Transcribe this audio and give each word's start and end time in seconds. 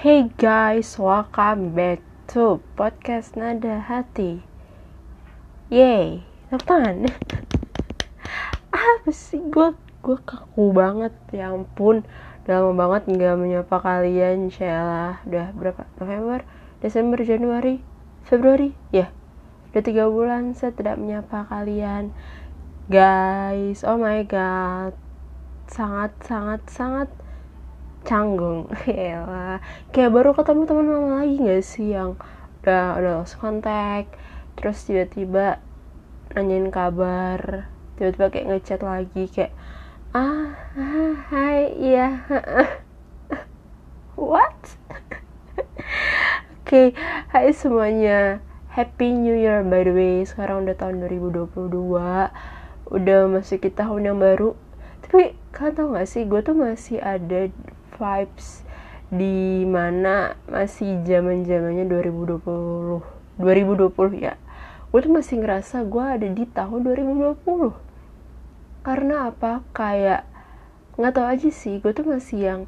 Hey 0.00 0.32
guys, 0.40 0.96
welcome 0.96 1.76
back 1.76 2.00
to 2.32 2.64
podcast 2.72 3.36
Nada 3.36 3.84
Hati. 3.84 4.40
Yay, 5.68 6.24
tangan. 6.48 7.04
Apa 8.72 9.12
sih? 9.12 9.44
Gue 9.52 9.76
gue 10.00 10.16
kaku 10.24 10.72
banget 10.72 11.12
ya 11.36 11.52
ampun. 11.52 12.00
Udah 12.48 12.64
lama 12.64 12.88
banget 12.88 13.12
nggak 13.12 13.36
menyapa 13.44 13.76
kalian 13.76 14.48
Sheila 14.48 15.20
udah 15.28 15.52
berapa? 15.52 15.84
November? 16.00 16.48
Desember? 16.80 17.20
Januari? 17.20 17.84
Februari? 18.24 18.72
Ya 18.96 19.12
udah 19.76 19.84
tiga 19.84 20.08
bulan 20.08 20.56
saya 20.56 20.72
tidak 20.72 20.96
menyapa 20.96 21.44
kalian. 21.44 22.16
Guys 22.88 23.84
oh 23.84 24.00
my 24.00 24.24
god. 24.24 24.96
Sangat 25.68 26.16
sangat 26.24 26.64
sangat 26.72 27.12
canggung. 28.04 28.68
Ya 28.86 29.58
kayak 29.92 30.10
baru 30.14 30.30
ketemu 30.32 30.62
teman 30.64 30.86
mama 30.88 31.08
lagi 31.22 31.36
nggak 31.40 31.64
sih 31.64 31.92
yang 31.92 32.16
udah 32.60 33.00
udah 33.00 33.24
lost 33.24 33.40
kontak 33.40 34.12
terus 34.60 34.84
tiba-tiba 34.84 35.56
nanyain 36.36 36.68
kabar 36.68 37.72
tiba-tiba 37.96 38.26
kayak 38.28 38.46
ngechat 38.52 38.80
lagi 38.84 39.24
kayak 39.32 39.56
ah, 40.12 40.52
ah 40.76 41.14
hai 41.32 41.72
iya. 41.80 42.20
What? 44.20 44.76
Oke 45.56 45.64
okay. 46.68 46.86
hai 47.32 47.56
semuanya. 47.56 48.44
Happy 48.76 49.16
new 49.16 49.32
year 49.32 49.64
by 49.64 49.80
the 49.80 49.96
way. 49.96 50.20
Sekarang 50.28 50.68
udah 50.68 50.76
tahun 50.76 51.00
2022 51.08 51.56
udah 52.90 53.20
masuk 53.32 53.64
kita 53.64 53.88
tahun 53.88 54.12
yang 54.12 54.18
baru. 54.20 54.52
Tapi 55.00 55.32
kalian 55.56 55.72
tau 55.72 55.88
gak 55.96 56.04
sih 56.04 56.28
gue 56.28 56.40
tuh 56.44 56.52
masih 56.52 57.00
ada 57.00 57.48
vibes 58.00 58.64
di 59.12 59.68
mana 59.68 60.40
masih 60.48 61.04
zaman 61.04 61.44
zamannya 61.44 61.84
2020 61.84 62.40
2020 63.36 64.24
ya. 64.24 64.40
Gue 64.88 65.00
tuh 65.04 65.12
masih 65.12 65.44
ngerasa 65.44 65.84
gue 65.84 66.04
ada 66.04 66.28
di 66.32 66.44
tahun 66.48 66.80
2020 66.88 67.76
karena 68.80 69.28
apa? 69.28 69.60
Kayak 69.76 70.24
nggak 71.00 71.16
tahu 71.16 71.26
aja 71.32 71.48
sih 71.48 71.80
gue 71.80 71.92
tuh 71.96 72.04
masih 72.04 72.38
yang 72.44 72.62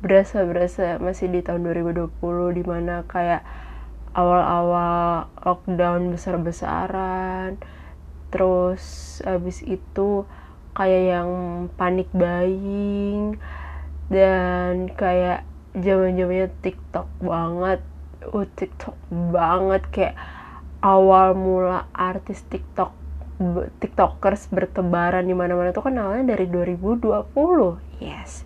berasa 0.00 0.46
berasa 0.46 1.02
masih 1.02 1.28
di 1.28 1.42
tahun 1.42 1.66
2020 1.66 2.14
di 2.56 2.62
mana 2.62 3.02
kayak 3.10 3.42
awal-awal 4.14 5.26
lockdown 5.42 6.14
besar-besaran 6.14 7.58
terus 8.30 9.18
abis 9.26 9.66
itu 9.66 10.24
kayak 10.78 11.02
yang 11.18 11.30
panik 11.74 12.06
buying 12.14 13.36
dan 14.10 14.90
kayak 14.90 15.46
zaman 15.78 16.18
zamannya 16.18 16.50
TikTok 16.60 17.06
banget. 17.22 17.80
Uh 18.34 18.44
TikTok 18.58 18.98
banget. 19.10 19.82
Kayak 19.94 20.14
awal 20.82 21.38
mula 21.38 21.86
artis 21.94 22.42
TikTok 22.50 22.92
tiktokers 23.80 24.52
bertebaran 24.52 25.24
di 25.24 25.32
mana-mana 25.32 25.72
itu 25.72 25.80
kan 25.80 25.96
awalnya 25.96 26.36
dari 26.36 26.44
2020 26.44 28.04
yes. 28.04 28.44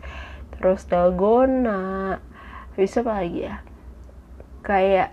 Terus 0.55 0.87
dalgona. 0.87 2.21
Bisa 2.77 3.03
apa 3.03 3.25
lagi 3.25 3.49
ya? 3.49 3.65
Kayak 4.63 5.11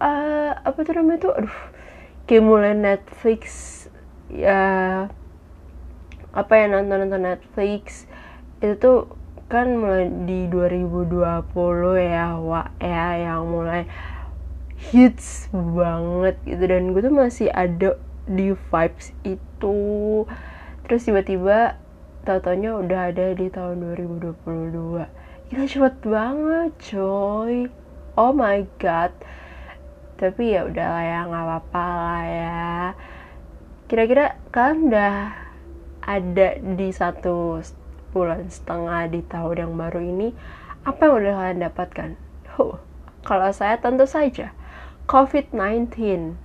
uh, 0.00 0.56
apa 0.56 0.78
tuh 0.82 0.94
namanya 0.98 1.18
tuh? 1.28 1.34
Aduh. 1.36 1.58
Kayak 2.26 2.44
mulai 2.48 2.72
Netflix 2.72 3.42
ya 4.32 5.04
apa 6.32 6.52
ya 6.56 6.64
nonton 6.64 7.04
nonton 7.04 7.28
Netflix 7.28 8.08
itu 8.62 8.78
tuh 8.78 9.10
kan 9.50 9.68
mulai 9.74 10.08
di 10.24 10.46
2020 10.46 11.18
ya 11.98 12.38
wa 12.38 12.70
ya 12.78 13.08
yang 13.18 13.44
mulai 13.50 13.84
hits 14.78 15.50
banget 15.52 16.38
gitu. 16.46 16.62
Dan 16.64 16.94
gue 16.94 17.02
tuh 17.02 17.12
masih 17.12 17.50
ada 17.50 17.98
di 18.30 18.54
vibes 18.54 19.10
itu. 19.26 19.78
Terus 20.86 21.02
tiba-tiba 21.02 21.76
tau-taunya 22.22 22.78
udah 22.78 23.10
ada 23.10 23.34
di 23.34 23.50
tahun 23.50 23.82
2022 23.98 25.22
kita 25.52 25.68
cepet 25.68 26.08
banget 26.08 26.72
coy. 26.80 27.68
Oh 28.16 28.32
my 28.32 28.64
god. 28.80 29.12
Tapi 30.16 30.56
ya 30.56 30.64
udahlah 30.64 31.04
ya 31.04 31.28
nggak 31.28 31.44
apa-apa 31.44 31.84
lah 31.92 32.24
ya. 32.24 32.72
Kira-kira 33.84 34.40
kalian 34.48 34.88
udah 34.88 35.16
ada 36.00 36.48
di 36.56 36.88
satu 36.88 37.60
bulan 38.12 38.46
setengah 38.52 39.08
di 39.08 39.24
tahun 39.24 39.66
yang 39.66 39.74
baru 39.74 40.00
ini 40.04 40.36
apa 40.84 41.08
yang 41.08 41.14
udah 41.18 41.34
kalian 41.40 41.60
dapatkan? 41.64 42.10
Huh, 42.54 42.76
kalau 43.24 43.50
saya 43.50 43.80
tentu 43.80 44.04
saja 44.04 44.52
COVID-19 45.08 46.36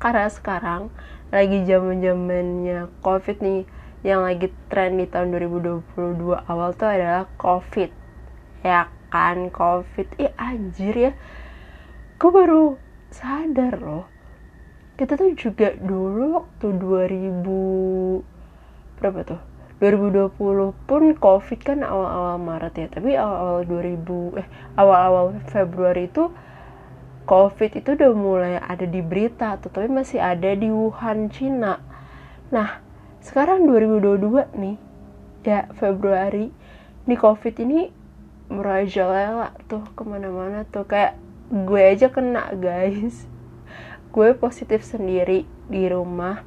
karena 0.00 0.26
sekarang 0.32 0.88
lagi 1.30 1.62
zaman 1.66 2.02
zamannya 2.02 2.90
covid 3.04 3.38
nih 3.42 3.62
yang 4.04 4.22
lagi 4.22 4.52
tren 4.68 5.00
di 5.00 5.08
tahun 5.08 5.32
2022 5.32 6.36
awal 6.46 6.76
tuh 6.76 6.92
adalah 6.92 7.24
covid. 7.40 7.88
Ya 8.60 8.92
kan 9.08 9.48
covid. 9.48 10.06
Ih 10.20 10.30
anjir 10.36 10.94
ya. 10.94 11.12
Gue 12.20 12.30
baru 12.30 12.76
sadar 13.10 13.80
loh? 13.80 14.06
Kita 14.94 15.18
tuh 15.18 15.34
juga 15.34 15.74
dulu 15.74 16.44
waktu 16.44 16.66
2000 16.78 19.00
berapa 19.00 19.20
tuh 19.26 19.40
2020 19.82 20.36
pun 20.86 21.02
covid 21.18 21.60
kan 21.62 21.82
awal-awal 21.82 22.38
Maret 22.38 22.74
ya 22.78 22.86
tapi 22.90 23.18
awal-awal 23.18 23.62
2000 23.66 24.40
eh 24.40 24.48
awal-awal 24.78 25.34
Februari 25.50 26.06
itu 26.06 26.30
COVID 27.24 27.80
itu 27.80 27.96
udah 27.96 28.12
mulai 28.12 28.54
ada 28.60 28.84
di 28.84 29.00
berita, 29.00 29.56
tetapi 29.56 29.88
masih 29.88 30.20
ada 30.20 30.52
di 30.52 30.68
Wuhan, 30.68 31.32
Cina. 31.32 31.80
Nah, 32.52 32.84
sekarang 33.24 33.64
2022 33.64 34.52
nih, 34.52 34.76
ya 35.40 35.64
Februari, 35.72 36.52
nih 37.08 37.16
COVID 37.16 37.54
ini 37.64 37.88
merajalela 38.52 39.56
tuh 39.72 39.88
ke 39.96 40.04
mana-mana 40.04 40.68
tuh. 40.68 40.84
Kayak 40.84 41.16
gue 41.48 41.80
aja 41.80 42.12
kena 42.12 42.52
guys. 42.52 43.24
Gue 44.12 44.36
positif 44.36 44.84
sendiri 44.84 45.48
di 45.72 45.88
rumah. 45.88 46.44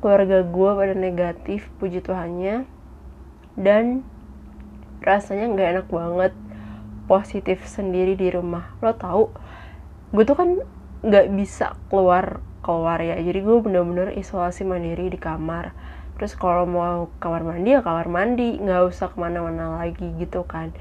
Keluarga 0.00 0.40
gue 0.44 0.70
pada 0.76 0.94
negatif, 0.96 1.68
puji 1.76 2.00
Tuhannya. 2.00 2.64
Dan 3.56 4.04
rasanya 5.04 5.52
nggak 5.52 5.68
enak 5.76 5.86
banget 5.92 6.32
positif 7.04 7.64
sendiri 7.68 8.16
di 8.16 8.32
rumah. 8.32 8.72
Lo 8.80 8.96
tau, 8.96 9.32
gue 10.12 10.24
tuh 10.24 10.36
kan 10.36 10.48
nggak 11.04 11.26
bisa 11.36 11.76
keluar 11.92 12.40
keluar 12.60 13.00
ya. 13.00 13.16
Jadi 13.20 13.40
gue 13.40 13.56
bener-bener 13.60 14.16
isolasi 14.16 14.64
mandiri 14.64 15.12
di 15.12 15.20
kamar. 15.20 15.72
Terus 16.16 16.36
kalau 16.36 16.68
mau 16.68 17.08
kamar 17.16 17.40
mandi 17.44 17.72
ya 17.72 17.80
kamar 17.80 18.08
mandi. 18.08 18.60
Nggak 18.60 18.92
usah 18.92 19.08
ke 19.12 19.16
mana-mana 19.16 19.80
lagi 19.80 20.16
gitu 20.20 20.44
kan. 20.44 20.72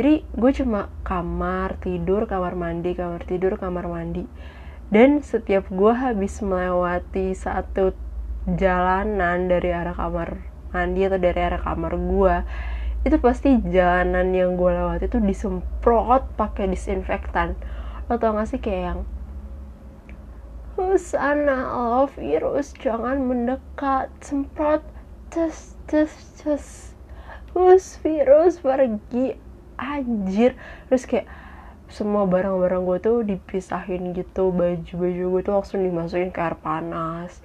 Jadi 0.00 0.24
gue 0.24 0.50
cuma 0.54 0.88
kamar 1.04 1.76
tidur 1.82 2.24
kamar 2.30 2.54
mandi 2.54 2.96
kamar 2.96 3.24
tidur 3.28 3.60
kamar 3.60 3.84
mandi. 3.84 4.24
Dan 4.88 5.20
setiap 5.20 5.68
gue 5.68 5.92
habis 5.92 6.40
melewati 6.40 7.36
satu 7.36 7.92
jalanan 8.56 9.50
dari 9.50 9.74
arah 9.74 9.92
kamar 9.92 10.40
mandi 10.72 11.04
atau 11.04 11.20
dari 11.20 11.40
arah 11.40 11.60
kamar 11.60 11.92
gue 11.96 12.36
itu 13.04 13.16
pasti 13.20 13.60
jalanan 13.68 14.32
yang 14.34 14.56
gue 14.58 14.70
lewati 14.74 15.06
itu 15.06 15.18
disemprot 15.22 16.34
pakai 16.34 16.66
disinfektan. 16.66 17.54
Lo 18.10 18.18
tau 18.18 18.34
gak 18.34 18.48
sih 18.50 18.60
kayak 18.60 18.82
yang 18.82 19.00
Husana 20.78 21.74
Allah 21.74 22.06
virus 22.14 22.74
jangan 22.74 23.22
mendekat. 23.22 24.10
Semprot 24.22 24.82
tes 25.30 25.74
tes 25.90 26.10
tes. 26.38 26.94
Hus 27.54 27.98
virus 28.02 28.62
pergi. 28.62 29.38
Anjir. 29.78 30.58
Terus 30.90 31.06
kayak 31.06 31.26
semua 31.88 32.28
barang-barang 32.28 32.82
gue 32.84 32.98
tuh 33.00 33.18
dipisahin 33.24 34.12
gitu 34.12 34.52
baju-baju 34.52 35.24
gue 35.32 35.40
tuh 35.40 35.52
langsung 35.56 35.80
dimasukin 35.80 36.28
ke 36.28 36.40
air 36.44 36.52
panas 36.60 37.40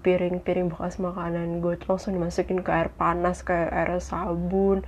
piring-piring 0.00 0.68
uh, 0.68 0.72
bekas 0.72 0.96
makanan 0.96 1.60
gue 1.60 1.76
tuh 1.76 1.94
langsung 1.94 2.16
dimasukin 2.16 2.64
ke 2.64 2.70
air 2.72 2.88
panas 2.88 3.44
kayak 3.44 3.68
air 3.68 4.00
sabun. 4.00 4.82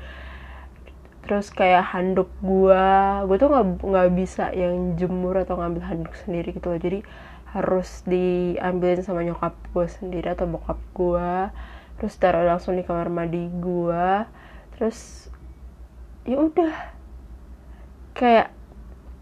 Terus 1.21 1.53
kayak 1.53 1.93
handuk 1.93 2.33
gua 2.41 3.23
gua 3.29 3.37
tuh 3.37 3.53
nggak 3.53 3.67
nggak 3.85 4.09
bisa 4.17 4.51
yang 4.57 4.97
jemur 4.97 5.37
atau 5.37 5.61
ngambil 5.61 5.83
handuk 5.85 6.15
sendiri 6.17 6.57
gitu 6.57 6.73
loh. 6.73 6.81
Jadi 6.81 7.05
harus 7.51 8.07
diambilin 8.07 9.03
sama 9.03 9.27
nyokap 9.27 9.59
gue 9.75 9.87
sendiri 9.91 10.33
atau 10.33 10.47
bokap 10.47 10.79
gue. 10.95 11.33
Terus 11.99 12.15
taruh 12.17 12.47
langsung 12.47 12.79
di 12.79 12.87
kamar 12.87 13.11
mandi 13.13 13.47
gue. 13.47 14.07
Terus 14.75 15.29
ya 16.25 16.41
udah. 16.41 16.75
Kayak 18.15 18.55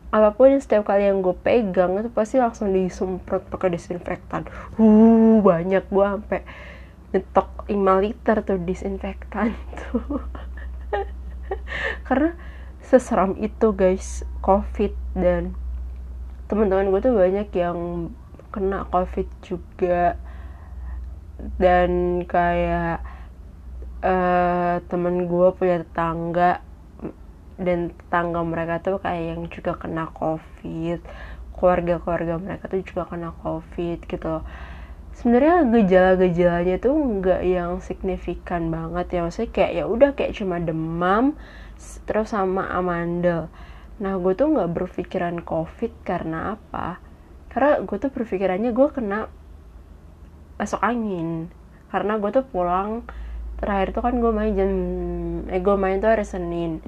apa 0.08 0.32
pun 0.32 0.56
setiap 0.56 0.88
kali 0.88 1.04
yang 1.04 1.20
gue 1.20 1.36
pegang 1.36 2.00
itu 2.00 2.08
pasti 2.08 2.40
langsung 2.40 2.72
disemprot 2.72 3.44
pakai 3.52 3.76
disinfektan. 3.76 4.48
Uh 4.80 5.44
banyak 5.44 5.84
gue 5.84 6.06
sampai 6.06 6.40
nyetok 7.12 7.68
5 7.68 8.04
liter 8.04 8.36
tuh 8.40 8.58
disinfektan 8.64 9.52
tuh. 9.76 10.24
Karena 12.08 12.32
seseram 12.80 13.36
itu 13.36 13.76
guys 13.76 14.24
covid 14.40 14.96
dan 15.12 15.52
teman-teman 16.48 16.88
gue 16.88 17.00
tuh 17.04 17.12
banyak 17.12 17.48
yang 17.52 18.08
kena 18.48 18.88
covid 18.88 19.28
juga. 19.44 20.16
Dan 21.60 22.24
kayak 22.24 23.04
uh, 24.02 24.80
temen 24.88 25.28
gue 25.28 25.48
punya 25.54 25.84
tetangga 25.84 26.64
dan 27.58 27.90
tetangga 27.90 28.40
mereka 28.46 28.78
tuh 28.80 29.02
kayak 29.02 29.24
yang 29.34 29.42
juga 29.50 29.74
kena 29.74 30.08
covid. 30.14 31.02
Keluarga-keluarga 31.58 32.38
mereka 32.38 32.70
tuh 32.70 32.80
juga 32.86 33.10
kena 33.10 33.34
covid 33.42 33.98
gitu 34.06 34.46
sebenarnya 35.18 35.66
gejala-gejalanya 35.66 36.76
tuh 36.78 36.94
nggak 36.94 37.42
yang 37.42 37.82
signifikan 37.82 38.70
banget 38.70 39.18
ya. 39.18 39.20
Maksudnya 39.26 39.50
kayak 39.50 39.72
ya 39.74 39.84
udah 39.90 40.10
kayak 40.14 40.38
cuma 40.38 40.62
demam 40.62 41.34
terus 42.06 42.30
sama 42.30 42.70
amandel. 42.70 43.50
Nah 43.98 44.14
gue 44.22 44.32
tuh 44.38 44.54
nggak 44.54 44.70
berpikiran 44.70 45.42
covid 45.42 45.90
karena 46.06 46.54
apa? 46.54 47.02
Karena 47.50 47.82
gue 47.82 47.96
tuh 47.98 48.14
berpikirannya 48.14 48.70
gue 48.70 48.88
kena 48.94 49.26
masuk 50.54 50.78
angin. 50.78 51.50
Karena 51.90 52.14
gue 52.22 52.30
tuh 52.30 52.46
pulang 52.46 53.02
terakhir 53.58 53.90
tuh 53.90 54.06
kan 54.06 54.14
gue 54.22 54.30
main 54.30 54.54
jam 54.54 54.70
eh 55.50 55.58
gue 55.58 55.74
main 55.74 55.98
tuh 55.98 56.14
hari 56.14 56.22
senin 56.22 56.78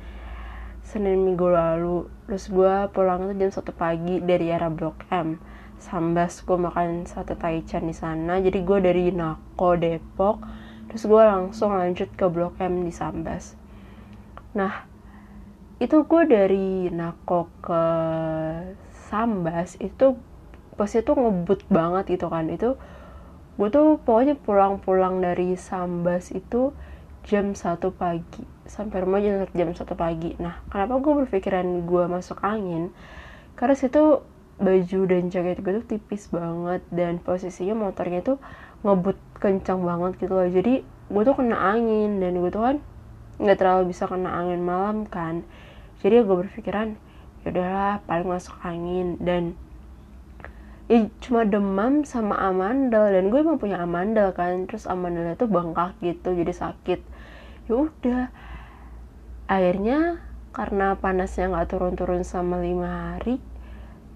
senin 0.91 1.23
minggu 1.23 1.47
lalu. 1.47 2.11
Terus 2.27 2.51
gue 2.51 2.75
pulang 2.91 3.31
tuh 3.31 3.37
jam 3.39 3.55
satu 3.55 3.71
pagi 3.71 4.19
dari 4.19 4.51
arah 4.51 4.75
blok 4.75 5.07
M. 5.15 5.39
Sambas 5.79 6.43
gue 6.43 6.59
makan 6.59 7.07
sate 7.07 7.39
taichan 7.39 7.87
di 7.87 7.95
sana. 7.95 8.43
Jadi 8.43 8.67
gue 8.67 8.79
dari 8.83 9.15
Nako 9.15 9.79
Depok. 9.79 10.43
Terus 10.91 11.07
gue 11.07 11.23
langsung 11.23 11.79
lanjut 11.79 12.11
ke 12.19 12.27
Blok 12.27 12.59
M 12.59 12.83
di 12.83 12.91
Sambas 12.91 13.61
nah 14.51 14.83
itu 15.81 16.05
gue 16.05 16.23
dari 16.29 16.91
Nako 16.93 17.49
ke 17.63 17.85
Sambas 19.09 19.81
itu 19.81 20.19
pasti 20.77 21.01
tuh 21.01 21.17
ngebut 21.17 21.67
banget 21.73 22.21
gitu 22.21 22.29
kan. 22.29 22.47
Itu 22.53 22.77
gue 23.57 23.69
tuh 23.73 23.97
pokoknya 24.05 24.37
pulang-pulang 24.37 25.25
dari 25.25 25.57
Sambas 25.57 26.35
itu 26.37 26.77
jam 27.25 27.57
satu 27.57 27.95
pagi 27.97 28.45
sampai 28.71 29.03
rumah 29.03 29.19
jam 29.19 29.51
jam 29.51 29.69
satu 29.75 29.99
pagi. 29.99 30.39
Nah 30.39 30.63
kenapa 30.71 31.03
gue 31.03 31.27
berpikiran 31.27 31.67
gue 31.91 32.05
masuk 32.07 32.39
angin? 32.47 32.95
Karena 33.59 33.75
situ 33.75 34.23
baju 34.63 35.01
dan 35.11 35.27
jaket 35.27 35.59
gue 35.59 35.73
tuh 35.83 35.87
tipis 35.97 36.31
banget 36.31 36.85
dan 36.95 37.19
posisinya 37.19 37.75
motornya 37.75 38.23
tuh 38.23 38.39
ngebut 38.87 39.19
kencang 39.43 39.83
banget 39.83 40.23
gitu 40.23 40.33
loh. 40.39 40.47
Jadi 40.47 40.87
gue 40.87 41.23
tuh 41.27 41.35
kena 41.35 41.59
angin 41.59 42.23
dan 42.23 42.39
gue 42.39 42.51
tuh 42.55 42.63
kan 42.63 42.77
nggak 43.43 43.59
terlalu 43.59 43.91
bisa 43.91 44.07
kena 44.07 44.31
angin 44.31 44.63
malam 44.63 45.03
kan. 45.11 45.43
Jadi 46.05 46.23
gue 46.23 46.37
berpikiran 46.47 46.95
yaudahlah 47.43 48.07
paling 48.07 48.29
masuk 48.31 48.55
angin. 48.63 49.19
Dan 49.19 49.59
ya 50.87 51.11
cuma 51.19 51.43
demam 51.43 52.07
sama 52.07 52.39
amandel 52.39 53.11
dan 53.11 53.35
gue 53.35 53.39
emang 53.43 53.59
punya 53.59 53.83
amandel 53.83 54.31
kan. 54.31 54.71
Terus 54.71 54.87
amandelnya 54.87 55.35
tuh 55.35 55.51
bengkak 55.51 55.99
gitu 55.99 56.39
jadi 56.39 56.55
sakit. 56.55 57.01
Ya 57.67 57.75
udah 57.75 58.23
akhirnya 59.51 60.23
karena 60.55 60.95
panasnya 60.95 61.51
nggak 61.51 61.75
turun-turun 61.75 62.23
sama 62.23 62.63
lima 62.63 63.19
hari 63.19 63.43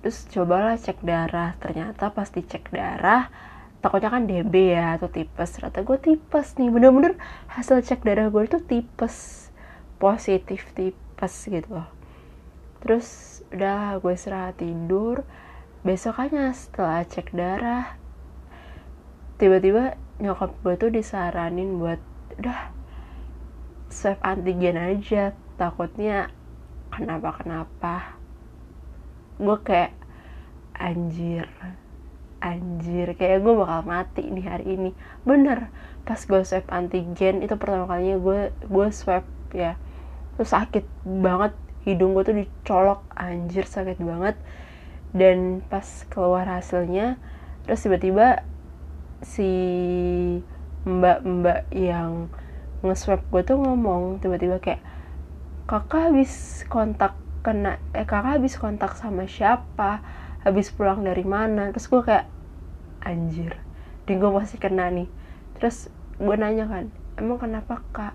terus 0.05 0.29
cobalah 0.31 0.79
cek 0.79 1.01
darah. 1.03 1.59
Ternyata 1.59 2.15
pas 2.15 2.31
dicek 2.31 2.71
darah 2.71 3.33
takutnya 3.83 4.13
kan 4.13 4.29
DB 4.31 4.77
ya 4.77 5.01
atau 5.01 5.11
tipes. 5.11 5.57
Ternyata 5.57 5.83
gue 5.83 5.99
tipes 5.99 6.55
nih 6.61 6.71
bener-bener 6.71 7.19
hasil 7.51 7.83
cek 7.83 8.07
darah 8.07 8.31
gue 8.31 8.43
itu 8.47 8.61
tipes. 8.63 9.49
Positif 9.99 10.71
tipes 10.77 11.35
gitu 11.49 11.67
loh. 11.73 11.89
Terus 12.85 13.41
udah 13.51 13.99
gue 13.99 14.13
istirahat 14.13 14.61
tidur. 14.61 15.25
Besokannya 15.83 16.53
setelah 16.53 17.03
cek 17.09 17.33
darah 17.33 17.97
tiba-tiba 19.35 19.99
nyokap 20.23 20.55
gue 20.63 20.75
tuh 20.79 20.91
disaranin 20.95 21.81
buat 21.81 21.99
udah 22.39 22.84
swab 23.89 24.19
antigen 24.25 24.77
aja. 24.79 25.33
Takutnya 25.55 26.31
kenapa 26.91 27.39
kenapa 27.39 27.95
gue 29.39 29.57
kayak 29.63 29.95
anjir 30.77 31.51
anjir. 32.45 33.17
Kayak 33.17 33.43
gue 33.43 33.55
bakal 33.57 33.81
mati 33.87 34.25
di 34.29 34.43
hari 34.45 34.77
ini. 34.77 34.91
Bener 35.25 35.73
pas 36.05 36.21
gue 36.21 36.41
swab 36.45 36.69
antigen 36.69 37.41
itu 37.41 37.57
pertama 37.57 37.89
kalinya 37.89 38.21
gue 38.21 38.41
gue 38.69 38.87
swab 38.93 39.25
ya 39.57 39.81
terus 40.37 40.53
sakit 40.53 40.85
banget. 41.05 41.53
Hidung 41.85 42.17
gue 42.17 42.25
tuh 42.25 42.37
dicolok 42.37 43.05
anjir 43.17 43.65
sakit 43.65 43.99
banget. 44.01 44.37
Dan 45.15 45.63
pas 45.67 45.87
keluar 46.11 46.45
hasilnya 46.51 47.17
terus 47.65 47.81
tiba-tiba 47.81 48.45
si 49.25 49.49
mbak-mbak 50.85 51.73
yang 51.73 52.29
nge-swab 52.85 53.25
gue 53.33 53.43
tuh 53.43 53.57
ngomong 53.57 54.21
tiba-tiba 54.21 54.61
kayak 54.61 54.85
kakak 55.65 56.13
habis 56.13 56.63
kontak 56.69 57.17
kena 57.41 57.81
eh 57.97 58.05
kakak 58.05 58.41
habis 58.41 58.61
kontak 58.61 58.93
sama 59.01 59.25
siapa? 59.25 60.05
Habis 60.45 60.69
pulang 60.69 61.01
dari 61.01 61.25
mana? 61.25 61.73
Terus 61.73 61.89
gue 61.89 62.03
kayak 62.05 62.29
anjir 63.01 63.57
dan 64.05 64.21
gue 64.21 64.31
masih 64.31 64.61
kena 64.61 64.93
nih. 64.93 65.09
Terus 65.57 65.89
gue 66.21 66.37
nanya 66.37 66.69
kan 66.69 66.85
emang 67.17 67.41
kenapa 67.41 67.81
kak? 67.97 68.15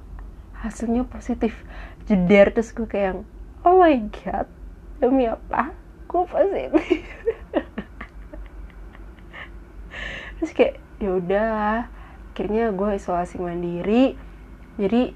Hasilnya 0.62 1.10
positif. 1.10 1.66
Jeder 2.06 2.54
terus 2.54 2.69
gue 2.74 2.86
kayak 2.86 3.25
oh 3.66 3.81
my 3.81 3.98
god 4.13 4.45
demi 5.01 5.25
apa 5.25 5.74
gue 6.06 6.24
positif? 6.30 6.71
Terus 10.39 10.51
kayak 10.56 10.75
ya 11.00 11.10
udah 11.16 11.51
akhirnya 12.31 12.71
gue 12.71 12.89
isolasi 12.95 13.36
mandiri 13.36 14.16
jadi 14.80 15.12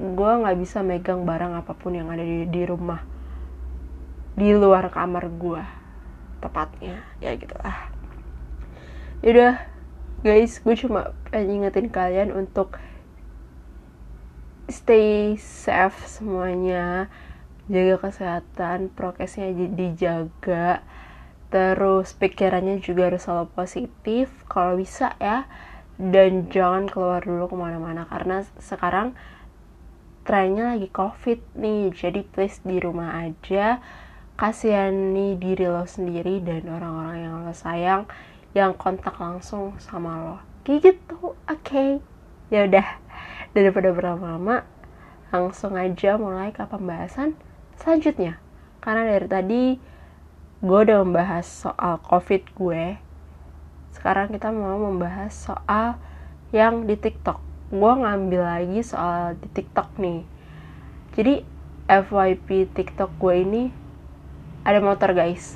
gue 0.00 0.30
nggak 0.40 0.58
bisa 0.58 0.80
megang 0.80 1.28
barang 1.28 1.60
apa 1.60 1.76
pun 1.76 1.92
yang 1.92 2.08
ada 2.08 2.24
di, 2.24 2.48
di 2.48 2.62
rumah. 2.64 3.04
Di 4.34 4.56
luar 4.56 4.88
kamar 4.88 5.28
gue 5.28 5.62
tepatnya. 6.40 7.04
Ya 7.20 7.36
gitu 7.36 7.52
lah. 7.60 7.92
Yaudah 9.20 9.60
guys 10.24 10.56
gue 10.64 10.74
cuma 10.80 11.12
ingetin 11.36 11.92
kalian 11.92 12.32
untuk 12.32 12.80
stay 14.72 15.36
safe 15.36 16.00
semuanya. 16.08 17.12
Jaga 17.68 18.08
kesehatan 18.08 18.88
prokesnya 18.88 19.52
dijaga. 19.52 20.80
Terus 21.52 22.16
pikirannya 22.16 22.80
juga 22.80 23.12
harus 23.12 23.28
selalu 23.28 23.52
positif 23.52 24.32
kalau 24.50 24.80
bisa 24.80 25.14
ya 25.22 25.46
dan 25.94 26.50
jangan 26.50 26.90
keluar 26.90 27.22
dulu 27.22 27.46
ke 27.46 27.56
mana-mana 27.56 28.02
karena 28.10 28.42
sekarang 28.58 29.14
trennya 30.26 30.74
lagi 30.74 30.88
covid 30.90 31.38
nih. 31.54 31.92
Jadi 31.94 32.26
please 32.26 32.58
di 32.64 32.80
rumah 32.82 33.14
aja 33.22 33.78
kasihani 34.34 35.38
diri 35.38 35.70
lo 35.70 35.86
sendiri 35.86 36.42
dan 36.42 36.66
orang-orang 36.66 37.18
yang 37.22 37.34
lo 37.46 37.54
sayang 37.54 38.02
yang 38.56 38.74
kontak 38.74 39.14
langsung 39.20 39.78
sama 39.78 40.18
lo. 40.18 40.36
Kayak 40.66 40.96
gitu 40.96 41.36
oke. 41.36 41.62
Okay. 41.62 42.02
ya 42.52 42.68
udah 42.68 42.86
daripada 43.56 43.90
berlama-lama 43.90 44.68
langsung 45.32 45.74
aja 45.74 46.14
mulai 46.20 46.50
ke 46.50 46.62
pembahasan 46.66 47.38
selanjutnya. 47.78 48.38
Karena 48.82 49.06
dari 49.06 49.26
tadi 49.26 49.62
gue 50.64 50.78
udah 50.80 51.04
membahas 51.04 51.44
soal 51.44 52.00
covid 52.00 52.42
gue 52.56 52.96
sekarang 53.94 54.34
kita 54.34 54.50
mau 54.50 54.74
membahas 54.74 55.30
soal 55.30 55.94
yang 56.50 56.82
di 56.90 56.98
tiktok. 56.98 57.38
Gue 57.70 57.92
ngambil 57.94 58.42
lagi 58.42 58.82
soal 58.82 59.38
di 59.38 59.46
tiktok 59.54 59.94
nih. 60.02 60.26
Jadi 61.14 61.46
FYP 61.86 62.74
tiktok 62.74 63.14
gue 63.22 63.34
ini 63.38 63.62
ada 64.66 64.82
motor 64.82 65.14
guys. 65.14 65.54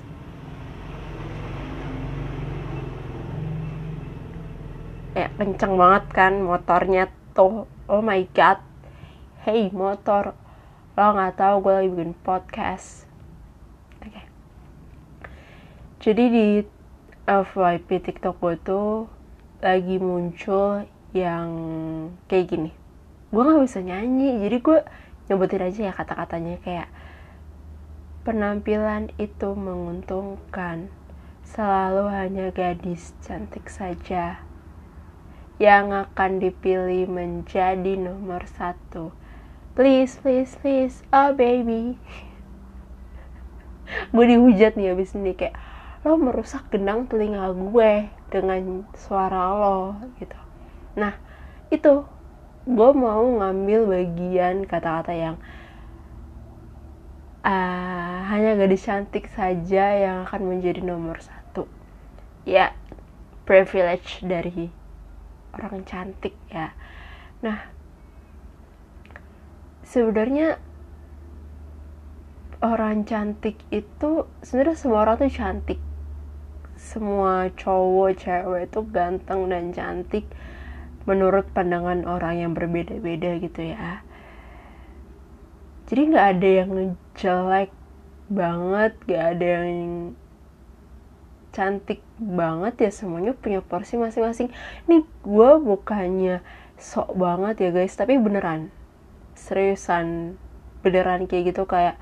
Ya 5.19 5.35
kenceng 5.35 5.75
banget 5.75 6.05
kan 6.15 6.39
motornya 6.39 7.11
tuh. 7.35 7.67
Oh 7.91 8.03
my 8.07 8.23
god. 8.31 8.63
Hey 9.43 9.75
motor. 9.75 10.39
Lo 10.95 11.11
nggak 11.11 11.43
tahu 11.43 11.55
gue 11.67 11.73
lagi 11.75 11.91
bikin 11.91 12.15
podcast. 12.23 13.03
Oke. 13.99 14.15
Okay. 14.15 14.25
jadi 15.99 16.25
di 16.31 16.47
FYP 17.29 18.09
TikTok 18.09 18.41
gue 18.41 18.57
tuh 18.65 19.05
lagi 19.61 20.01
muncul 20.01 20.89
yang 21.13 21.49
kayak 22.25 22.49
gini 22.49 22.71
gue 23.29 23.43
nggak 23.45 23.69
bisa 23.69 23.85
nyanyi 23.85 24.49
jadi 24.49 24.57
gue 24.57 24.79
nyebutin 25.29 25.69
aja 25.69 25.81
ya 25.89 25.93
kata-katanya 25.93 26.57
kayak 26.65 26.89
Penampilan 28.29 29.09
itu 29.17 29.57
menguntungkan, 29.57 30.93
selalu 31.49 32.13
hanya 32.13 32.53
gadis 32.53 33.17
cantik 33.25 33.73
saja 33.73 34.45
yang 35.57 35.97
akan 35.97 36.37
dipilih 36.37 37.09
menjadi 37.09 37.97
nomor 37.97 38.45
satu. 38.45 39.17
Please, 39.73 40.21
please, 40.21 40.61
please, 40.61 41.01
oh 41.09 41.33
baby. 41.33 41.97
gue 44.13 44.25
dihujat 44.29 44.77
nih 44.77 44.93
abis 44.93 45.17
ini 45.17 45.33
kayak 45.33 45.57
lo 46.09 46.17
merusak 46.17 46.73
genang 46.73 47.05
telinga 47.05 47.53
gue 47.53 48.09
dengan 48.33 48.89
suara 48.97 49.53
lo 49.53 50.01
gitu. 50.17 50.41
Nah 50.97 51.13
itu 51.69 52.09
gue 52.65 52.91
mau 52.97 53.21
ngambil 53.21 53.85
bagian 53.85 54.65
kata-kata 54.65 55.13
yang 55.13 55.37
uh, 57.45 58.25
hanya 58.25 58.57
gadis 58.57 58.89
cantik 58.89 59.29
saja 59.29 59.85
yang 60.01 60.17
akan 60.25 60.49
menjadi 60.49 60.81
nomor 60.81 61.21
satu. 61.21 61.69
Ya 62.49 62.73
privilege 63.45 64.25
dari 64.25 64.73
orang 65.53 65.85
cantik 65.85 66.33
ya. 66.49 66.73
Nah 67.45 67.69
sebenarnya 69.85 70.57
orang 72.65 73.05
cantik 73.05 73.61
itu 73.69 74.25
sebenarnya 74.41 74.77
semua 74.81 75.05
orang 75.05 75.21
tuh 75.21 75.33
cantik 75.37 75.81
semua 76.79 77.51
cowok 77.59 78.15
cewek 78.23 78.71
itu 78.71 78.81
ganteng 78.95 79.51
dan 79.51 79.75
cantik 79.75 80.25
menurut 81.05 81.45
pandangan 81.51 82.07
orang 82.07 82.39
yang 82.39 82.53
berbeda-beda 82.55 83.43
gitu 83.43 83.75
ya. 83.75 84.07
Jadi 85.91 86.01
nggak 86.15 86.27
ada 86.39 86.49
yang 86.63 86.71
jelek 87.19 87.75
banget 88.29 88.93
gak 89.09 89.25
ada 89.35 89.47
yang 89.65 90.13
cantik 91.49 92.05
banget 92.21 92.77
ya 92.77 92.91
semuanya 92.93 93.33
punya 93.33 93.65
porsi 93.65 93.97
masing-masing. 93.97 94.53
Nih 94.85 95.03
gue 95.25 95.51
bukannya 95.59 96.45
sok 96.77 97.17
banget 97.17 97.57
ya 97.65 97.71
guys 97.73 97.97
tapi 97.97 98.21
beneran. 98.21 98.69
Seriusan 99.35 100.37
beneran 100.85 101.25
kayak 101.27 101.57
gitu 101.57 101.65
kayak 101.65 101.97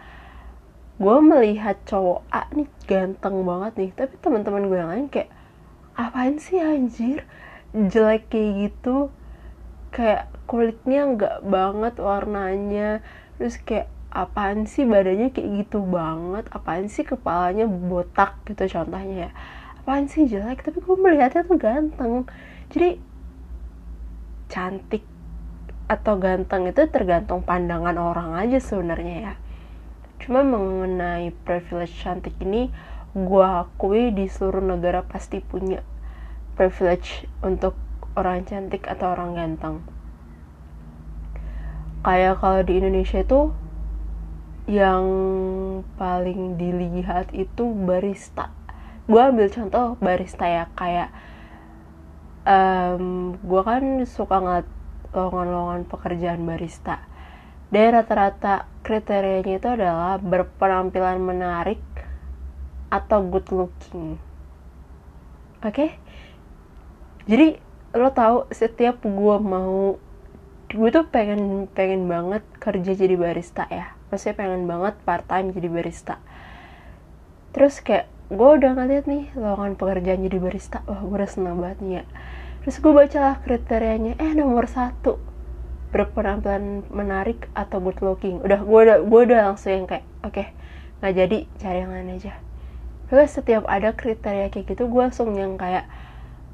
gue 0.97 1.17
melihat 1.21 1.77
cowok 1.85 2.25
A 2.33 2.49
nih 2.57 2.69
ganteng 2.89 3.45
banget 3.45 3.73
nih 3.77 3.91
tapi 3.93 4.17
teman-teman 4.17 4.65
gue 4.65 4.79
yang 4.81 4.91
lain 4.93 5.09
kayak 5.13 5.29
apaan 5.93 6.41
sih 6.41 6.57
anjir? 6.57 7.29
Jelek 7.77 8.33
kayak 8.33 8.53
gitu. 8.57 9.13
Kayak 9.93 10.33
kulitnya 10.49 11.05
nggak 11.13 11.37
banget 11.45 11.95
warnanya 12.01 13.05
terus 13.37 13.61
kayak 13.61 13.93
apaan 14.09 14.65
sih 14.65 14.89
badannya 14.89 15.37
kayak 15.37 15.69
gitu 15.69 15.85
banget? 15.85 16.49
Apaan 16.49 16.89
sih 16.89 17.05
kepalanya 17.05 17.69
botak? 17.69 18.41
gitu 18.49 18.65
contohnya 18.65 19.29
ya. 19.29 19.31
Apaan 19.85 20.09
sih 20.09 20.25
jelek? 20.25 20.65
Tapi 20.65 20.81
gue 20.81 20.97
melihatnya 20.97 21.45
tuh 21.45 21.61
ganteng. 21.61 22.25
Jadi 22.73 22.97
cantik 24.49 25.05
atau 25.93 26.17
ganteng 26.17 26.73
itu 26.73 26.83
tergantung 26.89 27.45
pandangan 27.45 27.95
orang 27.95 28.35
aja 28.35 28.59
sebenarnya 28.59 29.17
ya 29.23 29.35
Cuma 30.23 30.41
mengenai 30.43 31.33
privilege 31.45 31.95
cantik 32.01 32.35
ini, 32.41 32.73
gue 33.17 33.47
akui 33.47 34.13
di 34.13 34.29
seluruh 34.29 34.65
negara 34.65 35.05
pasti 35.05 35.41
punya 35.41 35.81
privilege 36.57 37.29
untuk 37.45 37.77
orang 38.17 38.45
cantik 38.49 38.89
atau 38.89 39.13
orang 39.13 39.37
ganteng. 39.37 39.85
Kayak 42.01 42.41
kalau 42.41 42.61
di 42.65 42.81
Indonesia 42.81 43.21
itu 43.21 43.53
yang 44.67 45.07
paling 45.95 46.59
dilihat 46.59 47.31
itu 47.37 47.71
barista. 47.87 48.51
Gue 49.07 49.23
ambil 49.23 49.47
contoh 49.53 49.95
barista 50.03 50.49
ya 50.51 50.65
kayak 50.75 51.15
um, 52.47 53.35
gue 53.39 53.63
kan 53.63 54.03
suka 54.07 54.43
ngeliat 54.43 54.69
lowongan-lowongan 55.15 55.83
pekerjaan 55.87 56.43
barista 56.47 57.03
dan 57.71 57.99
rata-rata 57.99 58.71
kriterianya 58.87 59.59
itu 59.59 59.69
adalah 59.69 60.19
berpenampilan 60.23 61.19
menarik 61.19 61.83
atau 62.93 63.19
good 63.27 63.51
looking. 63.51 64.21
Oke? 65.63 65.75
Okay? 65.75 65.91
Jadi 67.27 67.59
lo 67.97 68.13
tahu 68.13 68.47
setiap 68.53 69.03
gue 69.03 69.37
mau 69.41 69.97
gue 70.67 70.89
tuh 70.93 71.07
pengen 71.09 71.71
pengen 71.73 72.11
banget 72.11 72.43
kerja 72.59 72.93
jadi 72.93 73.15
barista 73.15 73.65
ya 73.73 73.97
maksudnya 74.11 74.37
pengen 74.37 74.67
banget 74.69 74.95
part 75.07 75.25
time 75.25 75.55
jadi 75.55 75.69
barista 75.73 76.21
terus 77.57 77.81
kayak 77.81 78.11
gue 78.29 78.49
udah 78.61 78.75
ngeliat 78.75 79.07
nih 79.07 79.31
lowongan 79.39 79.79
pekerjaan 79.79 80.27
jadi 80.27 80.39
barista 80.43 80.83
wah 80.85 81.01
gue 81.01 81.17
udah 81.17 81.31
seneng 81.31 81.63
banget 81.63 81.79
nih 81.81 81.93
ya 82.03 82.05
terus 82.61 82.77
gue 82.83 82.93
bacalah 82.93 83.39
kriterianya 83.47 84.19
eh 84.19 84.33
nomor 84.35 84.67
satu 84.67 85.17
berpenampilan 85.97 86.85
menarik 86.93 87.49
atau 87.57 87.81
good 87.81 87.97
looking. 88.05 88.45
Udah 88.45 88.61
gue 88.61 88.81
udah 88.85 88.99
gue 89.01 89.21
udah 89.33 89.41
langsung 89.53 89.73
yang 89.73 89.89
kayak 89.89 90.05
oke 90.21 90.37
okay, 90.37 90.53
nggak 91.01 91.15
jadi 91.17 91.39
cari 91.57 91.79
yang 91.81 91.93
lain 91.97 92.13
aja. 92.21 92.35
Terus 93.09 93.31
setiap 93.33 93.65
ada 93.65 93.97
kriteria 93.97 94.53
kayak 94.53 94.77
gitu 94.77 94.85
gue 94.93 95.01
langsung 95.01 95.33
yang 95.33 95.57
kayak 95.57 95.89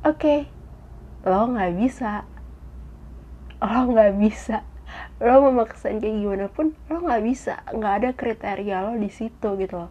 oke 0.06 0.22
okay, 0.22 0.38
lo 1.26 1.50
nggak 1.50 1.74
bisa. 1.74 2.22
Lo 3.58 3.90
nggak 3.90 4.12
bisa. 4.22 4.62
Lo 5.18 5.42
memaksain 5.50 5.98
kayak 5.98 6.14
gimana 6.22 6.46
pun 6.46 6.78
lo 6.86 7.02
nggak 7.02 7.22
bisa. 7.26 7.66
Nggak 7.74 7.94
ada 7.98 8.10
kriteria 8.14 8.76
lo 8.86 8.94
di 8.94 9.10
situ 9.10 9.48
gitu 9.58 9.74
loh. 9.74 9.90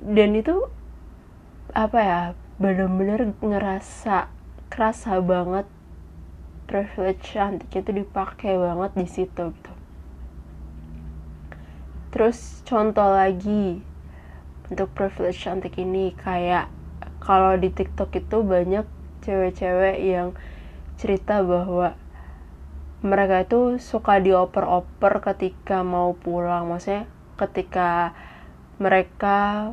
Dan 0.00 0.32
itu 0.32 0.64
apa 1.76 1.98
ya 2.00 2.20
bener-bener 2.56 3.36
ngerasa 3.44 4.32
kerasa 4.72 5.20
banget 5.20 5.68
privilege 6.66 7.34
cantik 7.34 7.70
itu 7.70 7.90
dipakai 7.94 8.58
banget 8.58 8.92
di 8.98 9.06
situ 9.06 9.54
gitu. 9.54 9.72
Terus 12.10 12.62
contoh 12.66 13.06
lagi 13.06 13.80
untuk 14.66 14.90
privilege 14.92 15.38
cantik 15.38 15.78
ini 15.78 16.10
kayak 16.14 16.66
kalau 17.22 17.54
di 17.54 17.70
TikTok 17.70 18.10
itu 18.18 18.42
banyak 18.42 18.86
cewek-cewek 19.22 19.98
yang 20.02 20.34
cerita 20.98 21.42
bahwa 21.42 21.94
mereka 23.04 23.46
itu 23.46 23.78
suka 23.78 24.18
dioper-oper 24.18 25.22
ketika 25.22 25.86
mau 25.86 26.18
pulang. 26.18 26.66
Maksudnya 26.66 27.06
ketika 27.38 28.16
mereka 28.82 29.70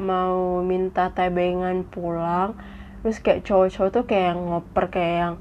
mau 0.00 0.64
minta 0.64 1.12
tebengan 1.12 1.84
pulang 1.84 2.56
terus 3.02 3.18
kayak 3.18 3.44
cowok-cowok 3.44 3.90
tuh 3.92 4.04
kayak 4.06 4.38
ngoper 4.38 4.84
kayak 4.88 5.14
yang 5.18 5.34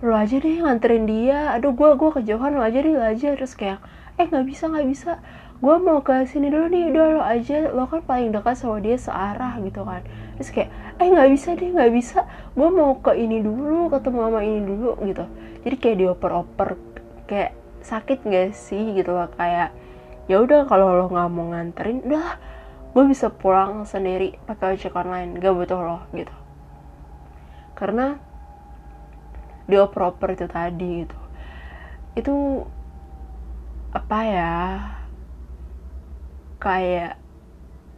lo 0.00 0.16
aja 0.16 0.36
deh 0.40 0.64
nganterin 0.64 1.04
dia. 1.04 1.52
Aduh 1.52 1.76
gue 1.76 1.92
gue 1.96 2.10
kejauhan 2.20 2.56
lo 2.56 2.64
aja 2.64 2.80
deh 2.80 2.92
lo 2.96 3.04
aja. 3.04 3.36
Terus 3.36 3.52
kayak 3.52 3.78
eh 4.16 4.26
nggak 4.28 4.46
bisa 4.48 4.68
nggak 4.72 4.88
bisa. 4.88 5.20
Gue 5.60 5.76
mau 5.76 6.00
ke 6.00 6.24
sini 6.24 6.48
dulu 6.48 6.72
nih. 6.72 6.84
Udah 6.92 7.06
lo 7.12 7.22
aja. 7.24 7.68
Lo 7.68 7.84
kan 7.84 8.00
paling 8.00 8.32
dekat 8.32 8.56
sama 8.56 8.80
dia 8.80 8.96
searah 8.96 9.60
gitu 9.60 9.84
kan. 9.84 10.00
Terus 10.40 10.50
kayak 10.56 10.70
eh 10.96 11.08
nggak 11.12 11.30
bisa 11.36 11.48
deh 11.52 11.68
nggak 11.68 11.92
bisa. 11.92 12.18
Gue 12.56 12.68
mau 12.72 12.96
ke 12.96 13.12
ini 13.16 13.44
dulu 13.44 13.92
ketemu 13.92 14.18
mama 14.18 14.40
ini 14.40 14.60
dulu 14.64 14.96
gitu. 15.04 15.24
Jadi 15.68 15.76
kayak 15.76 15.96
dioper-oper 16.00 16.68
kayak 17.28 17.52
sakit 17.84 18.24
gak 18.24 18.56
sih 18.56 18.96
gitu 18.96 19.12
loh. 19.12 19.28
Kayak 19.36 19.76
ya 20.32 20.40
udah 20.40 20.64
kalau 20.64 20.96
lo 20.96 21.06
nggak 21.12 21.28
mau 21.28 21.52
nganterin 21.52 22.00
udah 22.08 22.40
gue 22.90 23.04
bisa 23.06 23.28
pulang 23.28 23.84
sendiri 23.84 24.40
pakai 24.48 24.80
ojek 24.80 24.96
online. 24.96 25.36
Gak 25.36 25.52
butuh 25.52 25.80
lo 25.84 25.98
gitu. 26.16 26.32
Karena 27.76 28.16
dioper-oper 29.70 30.34
itu 30.34 30.46
tadi 30.50 31.06
gitu. 31.06 31.18
Itu 32.18 32.34
apa 33.90 34.18
ya 34.22 34.54
kayak 36.60 37.16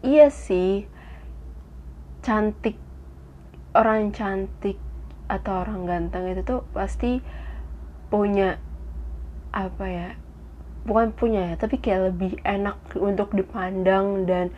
iya 0.06 0.30
sih 0.32 0.86
cantik 2.22 2.78
orang 3.74 4.14
cantik 4.14 4.78
atau 5.26 5.64
orang 5.64 5.88
ganteng 5.88 6.30
itu 6.30 6.44
tuh 6.44 6.60
pasti 6.76 7.24
punya 8.12 8.60
apa 9.52 9.84
ya 9.88 10.08
bukan 10.88 11.12
punya 11.14 11.52
ya 11.52 11.54
tapi 11.56 11.78
kayak 11.78 12.12
lebih 12.12 12.38
enak 12.44 12.78
untuk 12.98 13.32
dipandang 13.32 14.24
dan 14.28 14.52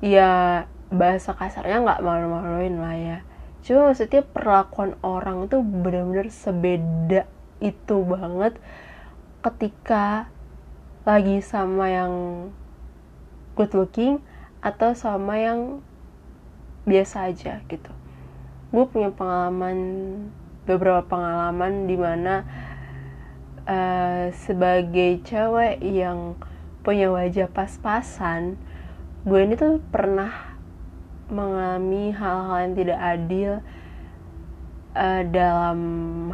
ya 0.00 0.64
bahasa 0.90 1.36
kasarnya 1.36 1.82
nggak 1.84 2.02
malu-maluin 2.02 2.76
lah 2.80 2.96
ya 2.96 3.18
cuma 3.60 3.92
maksudnya 3.92 4.24
perlakuan 4.24 4.96
orang 5.04 5.46
itu 5.46 5.60
benar-benar 5.60 6.28
sebeda 6.32 7.22
itu 7.60 7.96
banget 8.04 8.56
ketika 9.44 10.28
lagi 11.04 11.44
sama 11.44 11.88
yang 11.88 12.14
good 13.56 13.72
looking 13.76 14.20
atau 14.60 14.92
sama 14.96 15.40
yang 15.40 15.80
biasa 16.84 17.32
aja 17.32 17.60
gitu. 17.68 17.92
Gue 18.72 18.84
punya 18.88 19.12
pengalaman 19.12 19.76
beberapa 20.64 21.04
pengalaman 21.04 21.88
di 21.88 21.96
mana 21.96 22.44
uh, 23.64 23.72
eh, 23.72 24.24
sebagai 24.36 25.20
cewek 25.24 25.80
yang 25.80 26.36
punya 26.80 27.12
wajah 27.12 27.48
pas-pasan 27.52 28.56
gue 29.20 29.40
ini 29.44 29.52
tuh 29.52 29.84
pernah 29.92 30.49
mengalami 31.30 32.12
hal-hal 32.14 32.58
yang 32.66 32.74
tidak 32.76 32.98
adil 32.98 33.52
uh, 34.94 35.22
dalam 35.26 35.80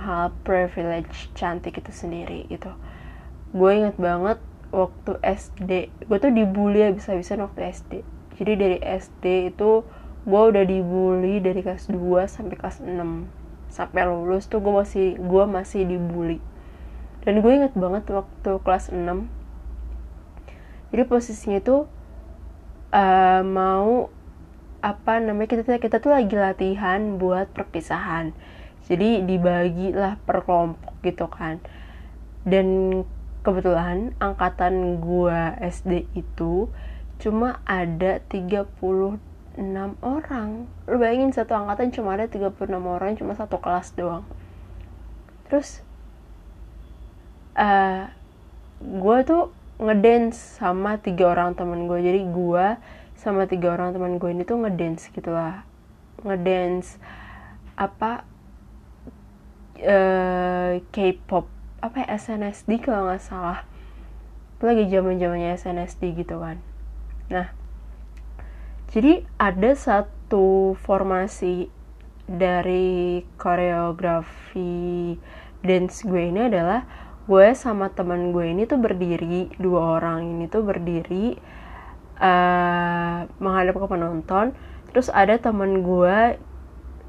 hal 0.01 0.33
privilege 0.43 1.31
cantik 1.37 1.79
itu 1.79 1.93
sendiri 1.93 2.49
gitu. 2.49 2.73
Gue 3.53 3.81
inget 3.81 3.97
banget 3.97 4.41
waktu 4.75 5.17
SD 5.23 5.71
gue 6.11 6.19
tuh 6.19 6.33
dibully 6.35 6.83
habis-habisan 6.83 7.41
waktu 7.41 7.71
SD 7.71 7.93
jadi 8.37 8.53
dari 8.59 8.79
SD 8.83 9.55
itu 9.55 9.87
gue 10.27 10.43
udah 10.43 10.65
dibully 10.67 11.39
dari 11.39 11.63
kelas 11.63 11.89
2 11.89 11.97
sampai 12.27 12.57
kelas 12.59 12.83
6 12.83 12.93
sampai 13.71 14.03
lulus 14.05 14.51
tuh 14.51 14.61
gue 14.61 14.73
masih 14.73 15.17
gue 15.21 15.45
masih 15.47 15.83
dibully. 15.85 16.39
Dan 17.27 17.43
gue 17.43 17.53
inget 17.53 17.75
banget 17.75 18.07
waktu 18.07 18.53
kelas 18.63 18.95
6 18.95 19.27
jadi 20.95 21.03
posisinya 21.11 21.61
tuh 21.61 21.91
uh, 22.95 23.43
mau 23.43 24.09
apa 24.87 25.19
namanya 25.19 25.59
kita 25.59 25.83
kita 25.83 25.99
tuh 25.99 26.15
lagi 26.15 26.39
latihan 26.39 27.19
buat 27.19 27.51
perpisahan. 27.51 28.31
Jadi 28.87 29.27
dibagi 29.27 29.91
lah 29.91 30.15
per 30.23 30.47
kelompok 30.47 30.95
gitu 31.03 31.27
kan. 31.27 31.59
Dan 32.47 33.03
kebetulan 33.43 34.15
angkatan 34.23 35.03
gua 35.03 35.59
SD 35.59 36.07
itu 36.15 36.71
cuma 37.19 37.59
ada 37.67 38.23
36 38.31 39.19
orang. 40.07 40.71
Lu 40.87 40.97
bayangin 41.03 41.35
satu 41.35 41.59
angkatan 41.59 41.91
cuma 41.91 42.15
ada 42.15 42.31
36 42.31 42.71
orang 42.79 43.19
cuma 43.19 43.35
satu 43.35 43.59
kelas 43.59 43.91
doang. 43.99 44.23
Terus 45.51 45.83
uh, 47.59 48.07
gue 48.79 49.19
tuh 49.27 49.51
ngedance 49.77 50.61
sama 50.61 51.01
tiga 51.01 51.33
orang 51.33 51.53
temen 51.57 51.89
gue 51.89 52.01
jadi 52.01 52.23
gue 52.29 52.67
sama 53.17 53.49
tiga 53.49 53.73
orang 53.73 53.97
teman 53.97 54.21
gue 54.21 54.31
ini 54.31 54.45
tuh 54.45 54.61
ngedance 54.61 55.09
gitu 55.11 55.33
lah. 55.33 55.65
Ngedance 56.23 57.01
apa 57.77 58.23
uh, 59.81 60.81
K-pop 60.93 61.49
apa 61.81 61.97
ya 62.05 62.17
SNSD 62.21 62.85
kalau 62.85 63.09
nggak 63.09 63.25
salah. 63.25 63.65
Lagi 64.61 64.89
zaman 64.89 65.21
zamannya 65.21 65.57
SNSD 65.57 66.17
gitu 66.23 66.41
kan. 66.41 66.61
Nah 67.33 67.53
jadi 68.93 69.27
ada 69.37 69.75
satu 69.75 70.79
formasi 70.81 71.69
dari 72.27 73.23
koreografi 73.39 75.15
dance 75.63 76.03
gue 76.07 76.31
ini 76.31 76.51
adalah 76.51 76.87
gue 77.27 77.47
sama 77.59 77.91
teman 77.91 78.31
gue 78.31 78.47
ini 78.51 78.67
tuh 78.71 78.79
berdiri 78.79 79.51
dua 79.59 79.99
orang 79.99 80.39
ini 80.39 80.47
tuh 80.47 80.63
berdiri 80.63 81.39
uh, 82.21 83.29
menghadap 83.39 83.77
ke 83.77 83.87
penonton. 83.87 84.47
Terus 84.93 85.13
ada 85.13 85.37
teman 85.37 85.85
gue 85.85 86.41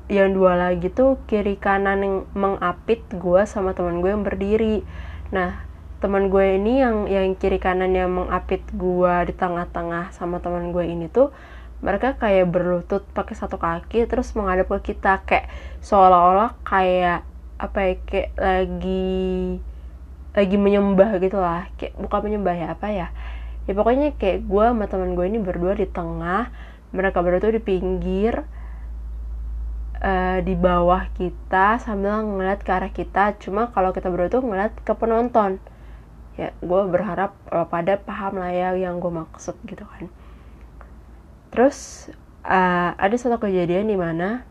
yang 0.07 0.31
dua 0.31 0.55
lagi 0.55 0.87
tuh 0.87 1.19
kiri 1.27 1.59
kanan 1.59 1.99
yang 1.99 2.15
mengapit 2.31 3.03
gue 3.11 3.43
sama 3.43 3.75
teman 3.75 3.99
gue 3.99 4.11
yang 4.11 4.23
berdiri. 4.23 4.83
Nah 5.35 5.67
teman 5.99 6.31
gue 6.31 6.55
ini 6.55 6.79
yang 6.79 7.09
yang 7.11 7.35
kiri 7.35 7.59
kanan 7.59 7.91
yang 7.91 8.13
mengapit 8.13 8.63
gue 8.71 9.13
di 9.27 9.33
tengah-tengah 9.35 10.15
sama 10.15 10.39
teman 10.39 10.71
gue 10.71 10.85
ini 10.85 11.09
tuh 11.11 11.33
mereka 11.77 12.17
kayak 12.17 12.49
berlutut 12.49 13.05
pakai 13.13 13.35
satu 13.37 13.59
kaki 13.61 14.07
terus 14.07 14.31
menghadap 14.33 14.71
ke 14.79 14.95
kita. 14.95 15.23
Kayak 15.27 15.51
seolah-olah 15.83 16.55
kayak 16.63 17.27
apa 17.57 17.79
ya 17.83 17.93
kayak 18.05 18.29
lagi 18.37 19.15
lagi 20.37 20.55
menyembah 20.55 21.11
gitu 21.19 21.37
lah. 21.39 21.67
Kayak 21.75 21.99
bukan 21.99 22.19
menyembah 22.31 22.55
ya 22.55 22.67
apa 22.75 22.87
ya 22.91 23.07
ya 23.67 23.75
pokoknya 23.75 24.15
kayak 24.15 24.47
gue 24.47 24.63
sama 24.63 24.87
teman 24.87 25.11
gue 25.13 25.25
ini 25.27 25.43
berdua 25.43 25.75
di 25.75 25.85
tengah 25.85 26.49
mereka 26.95 27.19
berdua 27.19 27.43
tuh 27.43 27.53
di 27.59 27.61
pinggir 27.61 28.47
uh, 29.99 30.39
di 30.39 30.55
bawah 30.55 31.11
kita 31.19 31.81
sambil 31.83 32.23
ngeliat 32.23 32.63
ke 32.63 32.71
arah 32.71 32.91
kita. 32.95 33.35
Cuma 33.43 33.69
kalau 33.75 33.91
kita 33.91 34.07
berdua 34.07 34.31
tuh 34.31 34.43
ngeliat 34.45 34.71
ke 34.81 34.93
penonton. 34.95 35.59
Ya 36.39 36.55
gue 36.63 36.81
berharap 36.87 37.35
uh, 37.51 37.67
pada 37.67 37.99
paham 37.99 38.39
lah 38.39 38.53
ya 38.53 38.69
yang 38.77 39.03
gue 39.03 39.11
maksud 39.11 39.59
gitu 39.67 39.83
kan. 39.83 40.07
Terus 41.51 42.07
uh, 42.47 42.95
ada 42.95 43.15
satu 43.19 43.35
kejadian 43.41 43.91
di 43.91 43.97
mana 43.99 44.47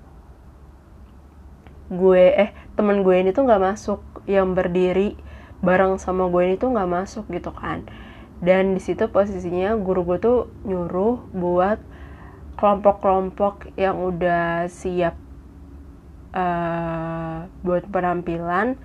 gue 1.87 2.25
eh 2.35 2.51
temen 2.75 3.01
gue 3.01 3.17
ini 3.17 3.33
tuh 3.33 3.49
nggak 3.49 3.63
masuk. 3.65 4.05
Yang 4.27 4.49
berdiri 4.59 5.09
bareng 5.65 5.97
sama 5.97 6.29
gue 6.29 6.43
ini 6.45 6.55
tuh 6.61 6.75
nggak 6.75 6.91
masuk 6.91 7.25
gitu 7.33 7.49
kan 7.55 7.87
dan 8.45 8.77
di 8.77 8.81
situ 8.85 9.09
posisinya 9.09 9.77
guru 9.81 10.05
gue 10.05 10.19
tuh 10.21 10.39
nyuruh 10.69 11.25
buat 11.33 11.81
kelompok-kelompok 12.57 13.73
yang 13.77 13.97
udah 14.01 14.69
siap 14.69 15.17
uh, 16.33 17.49
buat 17.65 17.85
penampilan 17.89 18.77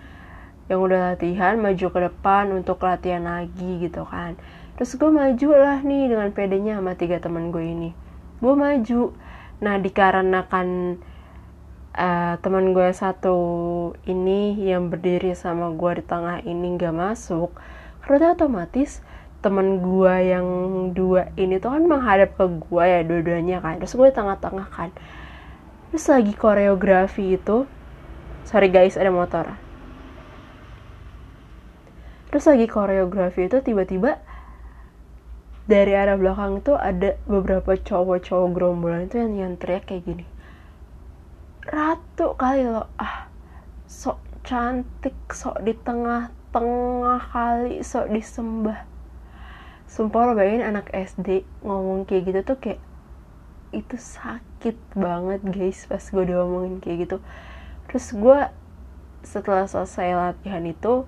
yang 0.72 0.80
udah 0.80 1.16
latihan 1.16 1.60
maju 1.60 1.88
ke 1.92 2.00
depan 2.00 2.52
untuk 2.56 2.80
latihan 2.84 3.28
lagi 3.28 3.84
gitu 3.84 4.08
kan. 4.08 4.40
Terus 4.80 4.96
gue 4.96 5.12
maju 5.12 5.50
lah 5.60 5.84
nih 5.84 6.16
dengan 6.16 6.32
pedenya 6.32 6.80
sama 6.80 6.96
tiga 6.96 7.20
teman 7.20 7.52
gue 7.52 7.64
ini. 7.64 7.92
Gue 8.40 8.56
maju. 8.56 9.12
Nah 9.60 9.76
dikarenakan 9.84 10.98
uh, 11.96 12.34
teman 12.40 12.72
gue 12.72 12.90
satu 12.96 13.38
ini 14.08 14.56
yang 14.64 14.88
berdiri 14.88 15.36
sama 15.36 15.76
gue 15.76 16.00
di 16.00 16.04
tengah 16.08 16.40
ini 16.48 16.80
nggak 16.80 16.96
masuk 16.96 17.52
karena 18.02 18.34
otomatis 18.34 19.04
teman 19.42 19.82
gue 19.82 20.16
yang 20.22 20.48
dua 20.94 21.34
ini 21.34 21.58
tuh 21.58 21.74
kan 21.74 21.84
menghadap 21.90 22.38
ke 22.38 22.46
gue 22.46 22.84
ya 22.86 23.02
dua-duanya 23.02 23.58
kan. 23.60 23.82
Terus 23.82 23.98
gue 23.98 24.10
tengah-tengah 24.14 24.70
kan. 24.70 24.90
Terus 25.92 26.06
lagi 26.08 26.34
koreografi 26.38 27.36
itu 27.36 27.66
sorry 28.46 28.70
guys 28.70 28.96
ada 28.96 29.10
motor. 29.10 29.58
Terus 32.32 32.46
lagi 32.48 32.70
koreografi 32.70 33.50
itu 33.50 33.60
tiba-tiba 33.60 34.22
dari 35.68 35.98
arah 35.98 36.16
belakang 36.16 36.62
itu 36.62 36.78
ada 36.78 37.18
beberapa 37.26 37.76
cowok-cowok 37.76 38.50
gerombolan 38.56 39.10
itu 39.10 39.20
yang 39.20 39.34
yang 39.36 39.54
teriak 39.58 39.90
kayak 39.90 40.06
gini. 40.06 40.26
Ratu 41.66 42.38
kali 42.38 42.70
lo 42.70 42.88
ah 43.02 43.28
sok 43.90 44.22
cantik 44.46 45.18
sok 45.34 45.66
di 45.66 45.74
tengah-tengah 45.76 47.22
kali 47.30 47.84
sok 47.84 48.10
disembah 48.16 48.91
sumpah 49.92 50.32
lo 50.32 50.40
bayangin 50.40 50.64
anak 50.64 50.88
SD 50.96 51.44
ngomong 51.68 52.08
kayak 52.08 52.32
gitu 52.32 52.40
tuh 52.48 52.58
kayak 52.64 52.80
itu 53.76 53.96
sakit 54.00 54.80
banget 54.96 55.44
guys 55.44 55.84
pas 55.84 56.00
gue 56.00 56.24
diomongin 56.24 56.80
kayak 56.80 57.08
gitu. 57.08 57.18
Terus 57.92 58.16
gue 58.16 58.40
setelah 59.28 59.68
selesai 59.68 60.16
latihan 60.16 60.64
itu 60.64 61.04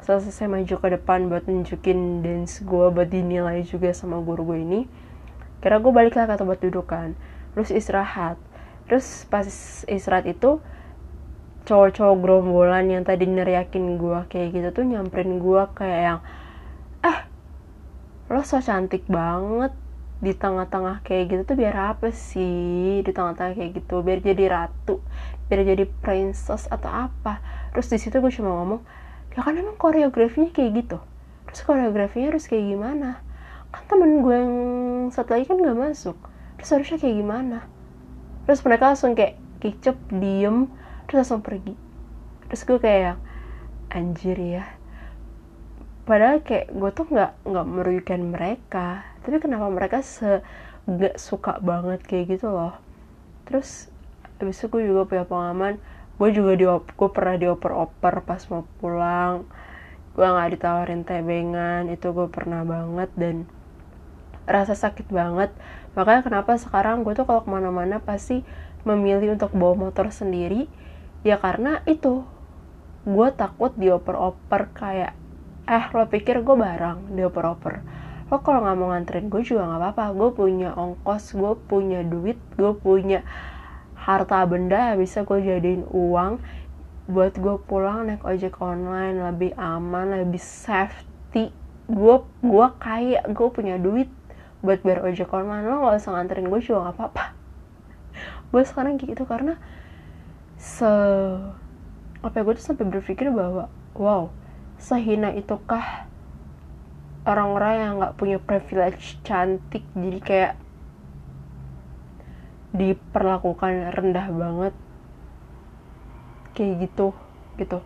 setelah 0.00 0.20
selesai 0.24 0.48
maju 0.48 0.74
ke 0.80 0.88
depan 0.96 1.28
buat 1.28 1.44
nunjukin 1.44 2.24
dance 2.24 2.64
gue 2.64 2.86
buat 2.88 3.06
dinilai 3.06 3.68
juga 3.68 3.92
sama 3.92 4.18
guru 4.24 4.48
gue 4.48 4.58
ini 4.64 4.80
kira 5.62 5.78
gue 5.78 5.92
balik 5.94 6.18
lah 6.18 6.26
ke 6.26 6.34
tempat 6.40 6.58
duduk 6.64 6.88
kan 6.88 7.12
terus 7.52 7.68
istirahat. 7.68 8.40
Terus 8.88 9.28
pas 9.28 9.44
istirahat 9.86 10.24
itu 10.24 10.56
cowok-cowok 11.68 12.16
gerombolan 12.18 12.88
yang 12.88 13.04
tadi 13.04 13.28
neriakin 13.28 14.00
gue 14.00 14.18
kayak 14.32 14.56
gitu 14.56 14.68
tuh 14.72 14.84
nyamperin 14.88 15.36
gue 15.36 15.62
kayak 15.76 16.00
yang 16.00 16.20
lo 18.32 18.40
so 18.48 18.58
cantik 18.64 19.04
banget 19.06 19.72
di 20.24 20.32
tengah-tengah 20.32 21.02
kayak 21.04 21.24
gitu 21.28 21.42
tuh 21.52 21.56
biar 21.60 21.76
apa 21.94 22.08
sih? 22.14 23.02
Di 23.04 23.10
tengah-tengah 23.12 23.54
kayak 23.58 23.70
gitu 23.82 24.00
biar 24.06 24.18
jadi 24.24 24.44
ratu 24.48 25.04
biar 25.52 25.68
jadi 25.68 25.84
princess 26.00 26.64
atau 26.70 26.88
apa. 26.88 27.44
Terus 27.76 27.92
di 27.92 27.98
situ 28.00 28.16
gue 28.16 28.32
cuma 28.32 28.50
ngomong 28.56 28.80
ya 29.36 29.44
kan 29.44 29.52
emang 29.52 29.76
koreografinya 29.76 30.48
kayak 30.48 30.70
gitu? 30.84 30.98
Terus 31.50 31.60
koreografinya 31.68 32.32
harus 32.32 32.48
kayak 32.48 32.64
gimana? 32.72 33.20
Kan 33.68 33.82
temen 33.88 34.24
gue 34.24 34.36
yang 34.36 34.54
satu 35.12 35.36
lagi 35.36 35.44
kan 35.48 35.60
gak 35.60 35.76
masuk. 35.76 36.16
Terus 36.56 36.70
harusnya 36.72 36.98
kayak 37.02 37.16
gimana? 37.20 37.58
Terus 38.48 38.60
mereka 38.64 38.84
langsung 38.92 39.12
kayak 39.12 39.36
kicep 39.60 39.96
diem 40.08 40.72
terus 41.04 41.28
langsung 41.28 41.44
pergi. 41.44 41.76
Terus 42.48 42.62
gue 42.64 42.78
kayak 42.80 43.16
anjir 43.92 44.40
ya 44.40 44.64
padahal 46.02 46.42
kayak 46.42 46.74
gue 46.74 46.90
tuh 46.90 47.06
nggak 47.08 47.32
nggak 47.46 47.66
merugikan 47.68 48.22
mereka. 48.34 49.06
Tapi 49.22 49.38
kenapa 49.38 49.70
mereka 49.70 50.02
se 50.02 50.42
gak 50.86 51.14
suka 51.18 51.62
banget 51.62 52.02
kayak 52.02 52.38
gitu 52.38 52.50
loh? 52.50 52.74
Terus 53.46 53.90
abis 54.42 54.58
itu 54.58 54.66
gue 54.74 54.82
juga 54.90 55.06
punya 55.06 55.22
pengalaman 55.22 55.78
gue 56.22 56.30
juga 56.34 56.52
di 56.54 56.66
gue 56.70 57.10
pernah 57.10 57.34
dioper-oper 57.34 58.14
pas 58.22 58.42
mau 58.50 58.62
pulang. 58.78 59.42
Gue 60.12 60.22
nggak 60.22 60.50
ditawarin 60.54 61.02
tebengan 61.02 61.88
itu 61.88 62.12
gue 62.12 62.28
pernah 62.28 62.62
banget 62.62 63.10
dan 63.16 63.36
rasa 64.46 64.78
sakit 64.78 65.08
banget. 65.08 65.50
Makanya 65.98 66.22
kenapa 66.22 66.54
sekarang 66.60 67.02
gue 67.02 67.16
tuh 67.16 67.24
kalau 67.26 67.42
ke 67.42 67.50
mana-mana 67.50 67.98
pasti 67.98 68.44
memilih 68.86 69.34
untuk 69.34 69.50
bawa 69.50 69.88
motor 69.88 70.14
sendiri? 70.14 70.68
Ya 71.26 71.38
karena 71.42 71.80
itu 71.90 72.22
gue 73.02 73.28
takut 73.34 73.74
dioper-oper 73.74 74.70
kayak 74.78 75.18
eh 75.66 75.84
lo 75.94 76.04
pikir 76.10 76.42
gue 76.42 76.56
barang 76.58 77.14
dioper-oper 77.14 78.02
lo 78.32 78.40
kalau 78.40 78.64
nggak 78.64 78.76
mau 78.80 78.88
nganterin 78.96 79.28
gue 79.28 79.44
juga 79.44 79.68
nggak 79.68 79.80
apa-apa. 79.92 80.04
Gue 80.16 80.30
punya 80.32 80.72
ongkos 80.72 81.36
gue 81.36 81.52
punya 81.68 82.00
duit 82.00 82.40
gue 82.56 82.72
punya 82.72 83.20
harta 83.92 84.40
benda 84.48 84.96
bisa 84.96 85.28
gue 85.28 85.36
jadiin 85.36 85.84
uang 85.92 86.40
buat 87.12 87.36
gue 87.36 87.60
pulang 87.68 88.08
naik 88.08 88.24
ojek 88.24 88.56
online 88.64 89.20
lebih 89.20 89.52
aman 89.60 90.24
lebih 90.24 90.40
safety. 90.40 91.52
Gue 91.92 92.24
gue 92.40 92.66
kaya 92.80 93.20
gue 93.28 93.48
punya 93.52 93.76
duit 93.76 94.08
buat 94.64 94.80
bayar 94.80 95.04
ojek 95.12 95.28
online. 95.28 95.68
Lo 95.68 95.84
gak 95.84 96.00
usah 96.00 96.16
nganterin 96.16 96.48
gue 96.48 96.60
juga 96.64 96.88
gak 96.88 96.96
apa-apa. 96.96 97.24
Gue 98.52 98.64
sekarang 98.64 98.96
gitu 98.96 99.28
karena 99.28 99.60
se 100.56 100.88
apa 102.22 102.34
ya 102.38 102.42
gue 102.46 102.54
tuh 102.54 102.64
sampai 102.64 102.86
berpikir 102.86 103.28
bahwa 103.34 103.66
wow 103.98 104.30
sehina 104.82 105.30
itukah 105.30 106.10
orang-orang 107.22 107.74
yang 107.78 107.92
nggak 108.02 108.16
punya 108.18 108.38
privilege 108.42 109.22
cantik? 109.22 109.86
Jadi 109.94 110.18
kayak 110.18 110.52
diperlakukan 112.74 113.94
rendah 113.94 114.26
banget. 114.34 114.74
Kayak 116.58 116.90
gitu 116.90 117.14
gitu. 117.62 117.78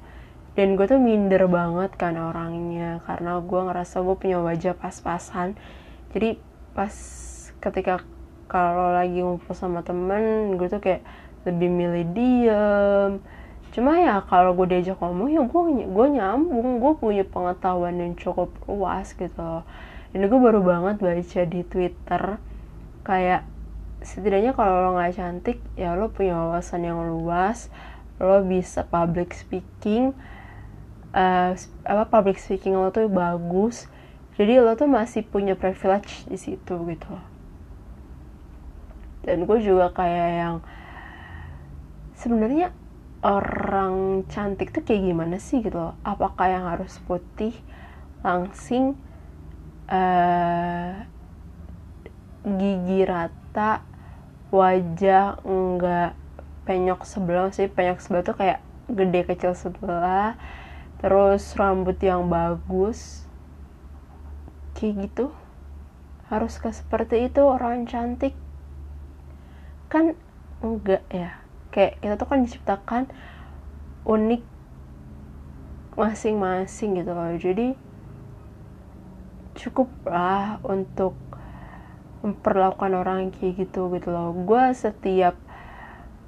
Dan 0.56 0.72
gue 0.72 0.88
tuh 0.88 0.96
minder 0.96 1.44
banget 1.52 1.92
kan 2.00 2.16
orangnya 2.16 3.04
karena 3.04 3.44
gue 3.44 3.60
ngerasa 3.60 4.00
gue 4.00 4.16
punya 4.16 4.40
wajah 4.40 4.72
pas-pasan. 4.72 5.52
Jadi 6.16 6.40
pas 6.72 6.94
ketika 7.60 8.00
kalau 8.48 8.94
lagi 8.94 9.20
ngumpul 9.20 9.52
sama 9.52 9.84
temen 9.84 10.56
gue 10.56 10.68
tuh 10.70 10.80
kayak 10.80 11.04
lebih 11.44 11.68
milih 11.70 12.04
diem 12.14 13.12
cuma 13.76 14.00
ya 14.00 14.24
kalau 14.24 14.56
gue 14.56 14.72
diajak 14.72 14.96
ngomong 14.96 15.28
ya 15.28 15.44
gue 15.44 15.62
gue 15.84 16.06
nyambung 16.16 16.80
gue 16.80 16.92
punya 16.96 17.28
pengetahuan 17.28 18.00
yang 18.00 18.16
cukup 18.16 18.48
luas 18.64 19.12
gitu. 19.12 19.60
Dan 20.16 20.22
gue 20.32 20.40
baru 20.40 20.64
banget 20.64 20.96
baca 20.96 21.40
di 21.44 21.60
twitter 21.60 22.40
kayak 23.04 23.44
setidaknya 24.00 24.56
kalau 24.56 24.80
lo 24.80 24.90
nggak 24.96 25.12
cantik 25.12 25.60
ya 25.76 25.92
lo 25.92 26.08
punya 26.08 26.40
wawasan 26.40 26.88
yang 26.88 27.04
luas 27.04 27.68
lo 28.16 28.40
bisa 28.40 28.88
public 28.88 29.36
speaking 29.36 30.16
uh, 31.12 31.52
apa 31.84 32.04
public 32.08 32.40
speaking 32.40 32.80
lo 32.80 32.88
tuh 32.88 33.12
bagus. 33.12 33.92
Jadi 34.40 34.56
lo 34.56 34.72
tuh 34.72 34.88
masih 34.88 35.20
punya 35.20 35.52
privilege 35.52 36.24
di 36.28 36.40
situ 36.40 36.80
gitu. 36.88 37.12
Dan 39.20 39.44
gue 39.44 39.58
juga 39.60 39.92
kayak 39.92 40.30
yang 40.32 40.56
sebenarnya 42.16 42.72
orang 43.24 44.26
cantik 44.28 44.72
tuh 44.72 44.84
kayak 44.84 45.08
gimana 45.08 45.36
sih 45.40 45.64
gitu 45.64 45.76
loh? 45.76 45.94
Apakah 46.04 46.52
yang 46.52 46.64
harus 46.68 47.00
putih 47.08 47.56
langsing 48.20 48.98
uh, 49.88 51.06
gigi 52.44 53.00
rata 53.06 53.80
wajah 54.52 55.40
enggak 55.46 56.12
penyok 56.68 57.08
sebelah 57.08 57.48
sih? 57.54 57.70
Penyok 57.70 57.98
sebelah 58.04 58.24
tuh 58.26 58.36
kayak 58.36 58.60
gede 58.92 59.20
kecil 59.24 59.52
sebelah. 59.56 60.36
Terus 61.00 61.42
rambut 61.56 61.96
yang 62.04 62.28
bagus. 62.28 63.24
Kayak 64.76 65.08
gitu. 65.08 65.26
Haruskah 66.28 66.74
seperti 66.74 67.30
itu 67.30 67.40
orang 67.40 67.88
cantik? 67.88 68.36
Kan 69.88 70.18
enggak 70.60 71.06
ya 71.08 71.45
kayak 71.76 72.00
kita 72.00 72.16
tuh 72.16 72.24
kan 72.24 72.40
diciptakan 72.48 73.04
unik 74.08 74.42
masing-masing 76.00 76.96
gitu 76.96 77.12
loh. 77.12 77.36
Jadi 77.36 77.76
cukup 79.60 79.92
lah 80.08 80.56
untuk 80.64 81.12
memperlakukan 82.24 82.92
orang 82.96 83.28
kayak 83.28 83.68
gitu 83.68 83.92
gitu 83.92 84.08
loh. 84.08 84.32
Gue 84.32 84.72
setiap 84.72 85.36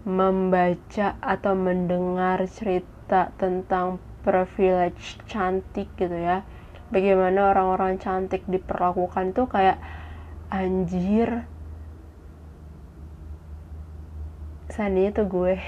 membaca 0.05 1.17
atau 1.25 1.57
mendengar 1.57 2.45
cerita 2.45 3.33
tentang 3.41 3.97
privilege 4.21 5.17
cantik 5.25 5.89
gitu 5.97 6.13
ya 6.13 6.45
bagaimana 6.93 7.53
orang-orang 7.53 8.01
cantik 8.01 8.45
diperlakukan 8.49 9.37
tuh 9.37 9.47
kayak 9.49 9.77
anjir 10.49 11.45
seandainya 14.79 15.11
tuh 15.11 15.27
gue. 15.27 15.59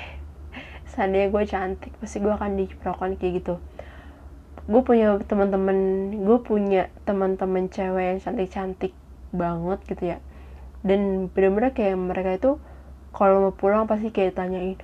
Seandainya 0.94 1.34
gue 1.34 1.42
cantik 1.50 1.90
pasti 1.98 2.22
gue 2.22 2.30
akan 2.30 2.54
diperlakukan 2.54 3.18
kayak 3.18 3.42
gitu. 3.42 3.54
Gue 4.70 4.82
punya 4.86 5.18
teman-teman 5.26 5.78
gue 6.14 6.38
punya 6.46 6.86
teman-teman 7.02 7.66
cewek 7.66 8.14
yang 8.14 8.18
cantik-cantik 8.22 8.94
banget 9.34 9.78
gitu 9.90 10.14
ya. 10.14 10.18
Dan 10.86 11.26
bener-bener 11.34 11.74
kayak 11.74 11.98
mereka 11.98 12.30
itu 12.38 12.52
kalau 13.10 13.50
mau 13.50 13.54
pulang 13.54 13.90
pasti 13.90 14.14
kayak 14.14 14.38
tanyain 14.38 14.78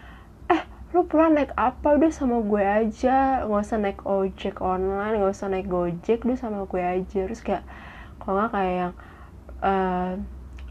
lu 0.94 1.04
pulang 1.04 1.36
naik 1.36 1.52
apa? 1.60 1.98
Udah 1.98 2.08
sama 2.08 2.40
gue 2.40 2.64
aja. 2.64 3.44
Nggak 3.44 3.62
usah 3.62 3.78
naik 3.78 4.00
ojek 4.06 4.56
online 4.64 5.20
nggak 5.20 5.34
usah 5.34 5.48
naik 5.52 5.68
gojek 5.68 6.24
udah 6.24 6.38
sama 6.38 6.64
gue 6.64 6.82
aja. 6.82 7.20
Terus 7.28 7.42
kayak 7.44 7.62
kalau 8.22 8.42
nggak 8.42 8.52
kayak 8.56 8.74
yang 8.74 8.94
uh, 9.60 10.10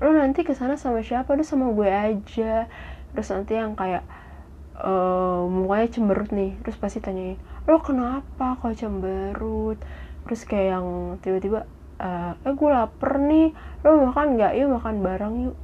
lu 0.02 0.12
nanti 0.18 0.42
ke 0.42 0.58
sana 0.58 0.82
sama 0.82 1.06
siapa? 1.06 1.30
Udah 1.30 1.46
sama 1.46 1.70
gue 1.72 1.88
aja 1.88 2.66
terus 3.16 3.32
nanti 3.32 3.56
yang 3.56 3.74
kayak 3.80 4.04
uh, 4.78 5.48
mukanya 5.48 5.88
cemberut 5.88 6.30
nih 6.36 6.60
terus 6.62 6.76
pasti 6.76 7.00
tanyain 7.00 7.40
lo 7.66 7.82
kenapa 7.82 8.62
kok 8.62 8.78
cemberut? 8.78 9.82
Terus 10.26 10.42
kayak 10.46 10.78
yang 10.78 11.18
tiba-tiba 11.22 11.66
uh, 11.98 12.38
eh 12.38 12.54
gue 12.54 12.70
lapar 12.70 13.18
nih 13.18 13.58
lo 13.82 14.06
makan 14.10 14.38
nggak? 14.38 14.54
Yuk 14.62 14.70
makan 14.78 14.96
bareng 15.02 15.36
yuk. 15.50 15.58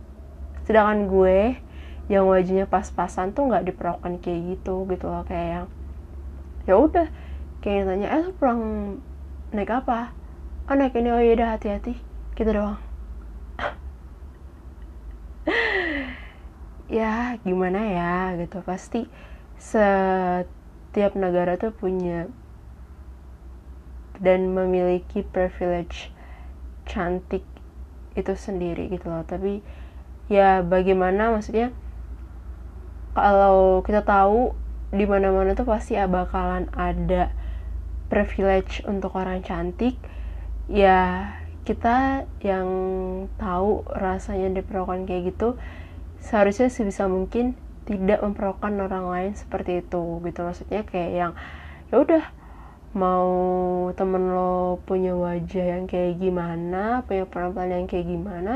Sedangkan 0.66 1.06
gue 1.06 1.62
yang 2.10 2.26
wajahnya 2.26 2.66
pas-pasan 2.66 3.38
tuh 3.38 3.46
nggak 3.48 3.70
diperlakukan 3.70 4.18
kayak 4.20 4.58
gitu 4.58 4.90
gitu 4.90 5.06
loh 5.08 5.24
kayak 5.30 5.48
yang 5.62 5.68
ya 6.66 6.76
udah 6.78 7.08
kayak 7.62 7.86
tanya 7.86 8.08
eh 8.10 8.22
lu 8.26 8.34
pulang 8.36 8.62
naik 9.54 9.70
apa? 9.70 10.10
Oh 10.66 10.74
naik 10.74 10.98
ini 10.98 11.10
oh 11.14 11.22
yaudah 11.22 11.58
hati-hati 11.58 11.98
gitu 12.34 12.50
doang 12.50 12.82
ya 16.92 17.40
gimana 17.48 17.80
ya 17.88 18.36
gitu. 18.36 18.60
Pasti 18.62 19.08
setiap 19.56 21.16
negara 21.16 21.56
tuh 21.56 21.72
punya 21.72 22.28
dan 24.22 24.54
memiliki 24.54 25.26
privilege 25.26 26.14
cantik 26.86 27.42
itu 28.14 28.34
sendiri 28.36 28.92
gitu 28.92 29.08
loh. 29.08 29.24
Tapi 29.24 29.64
ya 30.28 30.60
bagaimana 30.62 31.32
maksudnya 31.32 31.72
kalau 33.16 33.82
kita 33.88 34.04
tahu 34.04 34.52
di 34.92 35.08
mana-mana 35.08 35.56
tuh 35.56 35.64
pasti 35.64 35.96
bakalan 35.96 36.68
ada 36.76 37.32
privilege 38.12 38.84
untuk 38.84 39.16
orang 39.16 39.40
cantik. 39.40 39.96
Ya 40.68 41.32
kita 41.64 42.26
yang 42.42 42.68
tahu 43.38 43.86
rasanya 43.88 44.60
diperlakukan 44.60 45.06
kayak 45.08 45.34
gitu 45.36 45.56
seharusnya 46.22 46.70
sebisa 46.70 47.10
mungkin 47.10 47.58
tidak 47.90 48.22
memperlakukan 48.22 48.78
orang 48.78 49.06
lain 49.10 49.34
seperti 49.34 49.82
itu 49.82 50.22
gitu 50.22 50.40
maksudnya 50.46 50.82
kayak 50.86 51.12
yang 51.12 51.32
ya 51.90 51.96
udah 51.98 52.24
mau 52.94 53.28
temen 53.96 54.32
lo 54.32 54.80
punya 54.86 55.16
wajah 55.18 55.80
yang 55.80 55.86
kayak 55.90 56.20
gimana 56.22 57.02
punya 57.08 57.26
penampilan 57.26 57.84
yang 57.84 57.88
kayak 57.88 58.08
gimana 58.08 58.54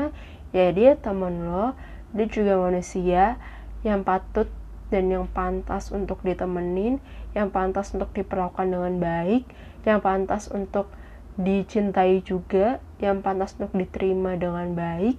ya 0.54 0.70
dia 0.70 0.94
temen 0.94 1.48
lo 1.48 1.74
dia 2.14 2.26
juga 2.30 2.54
manusia 2.56 3.36
yang 3.82 4.06
patut 4.06 4.48
dan 4.90 5.10
yang 5.10 5.26
pantas 5.26 5.90
untuk 5.90 6.22
ditemenin, 6.22 7.02
yang 7.34 7.50
pantas 7.50 7.90
untuk 7.90 8.10
diperlakukan 8.14 8.70
dengan 8.70 8.94
baik, 9.02 9.42
yang 9.82 9.98
pantas 9.98 10.46
untuk 10.50 10.90
dicintai 11.36 12.22
juga, 12.22 12.78
yang 13.02 13.20
pantas 13.20 13.58
untuk 13.58 13.74
diterima 13.74 14.38
dengan 14.38 14.72
baik. 14.78 15.18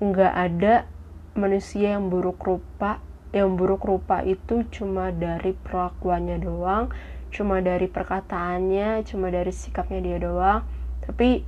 Nggak 0.00 0.32
ada 0.32 0.74
manusia 1.36 1.94
yang 1.96 2.08
buruk 2.08 2.40
rupa, 2.42 2.98
yang 3.30 3.54
buruk 3.54 3.84
rupa 3.84 4.24
itu 4.24 4.64
cuma 4.72 5.12
dari 5.12 5.52
perlakuannya 5.52 6.40
doang, 6.40 6.90
cuma 7.30 7.60
dari 7.60 7.86
perkataannya, 7.86 9.04
cuma 9.04 9.28
dari 9.28 9.52
sikapnya 9.52 10.00
dia 10.00 10.18
doang, 10.18 10.64
tapi 11.04 11.44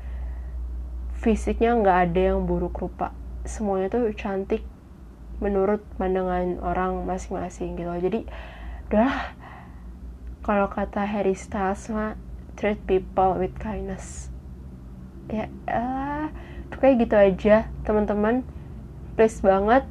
fisiknya 1.19 1.75
nggak 1.75 1.99
ada 2.13 2.21
yang 2.35 2.45
buruk 2.45 2.77
rupa. 2.79 3.11
Semuanya 3.49 3.89
tuh 3.89 4.13
cantik, 4.15 4.63
menurut 5.39 5.83
pandangan 5.97 6.59
orang 6.63 7.03
masing-masing 7.07 7.79
gitu. 7.79 7.91
Jadi 7.91 8.21
udah 8.91 9.35
kalau 10.43 10.67
kata 10.71 11.05
Harry 11.05 11.35
Styles 11.35 11.87
mah 11.93 12.19
treat 12.59 12.79
people 12.87 13.39
with 13.39 13.55
kindness. 13.63 14.33
Ya 15.31 15.47
uh, 15.71 16.33
kayak 16.79 17.07
gitu 17.07 17.17
aja 17.17 17.57
teman-teman 17.85 18.43
please 19.19 19.43
banget 19.43 19.83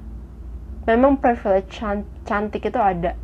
memang 0.88 1.20
privilege 1.20 1.84
cantik 2.24 2.64
itu 2.64 2.80
ada 2.80 3.20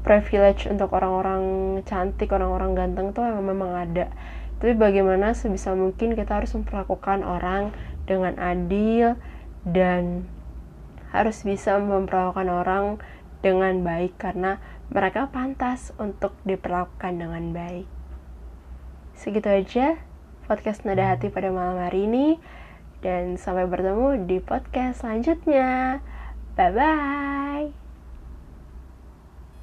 privilege 0.00 0.64
untuk 0.64 0.96
orang-orang 0.96 1.44
cantik 1.84 2.32
orang-orang 2.32 2.72
ganteng 2.72 3.12
tuh 3.12 3.28
memang, 3.44 3.76
ada 3.76 4.08
tapi 4.56 4.72
bagaimana 4.72 5.36
sebisa 5.36 5.76
mungkin 5.76 6.16
kita 6.16 6.40
harus 6.40 6.56
memperlakukan 6.56 7.20
orang 7.20 7.76
dengan 8.08 8.40
adil 8.40 9.20
dan 9.68 10.24
harus 11.12 11.44
bisa 11.44 11.76
memperlakukan 11.76 12.48
orang 12.48 12.96
dengan 13.44 13.84
baik 13.84 14.16
karena 14.16 14.56
mereka 14.88 15.28
pantas 15.28 15.96
untuk 15.96 16.36
diperlakukan 16.44 17.16
dengan 17.16 17.56
baik. 17.56 17.88
Segitu 19.16 19.48
aja 19.48 19.96
podcast 20.44 20.84
Nada 20.84 21.14
Hati 21.14 21.32
pada 21.32 21.48
malam 21.48 21.80
hari 21.80 22.04
ini. 22.04 22.36
Dan 23.00 23.40
sampai 23.40 23.64
bertemu 23.64 24.28
di 24.28 24.38
podcast 24.44 25.04
selanjutnya. 25.04 26.00
Bye 26.56 26.70
bye. 26.76 27.79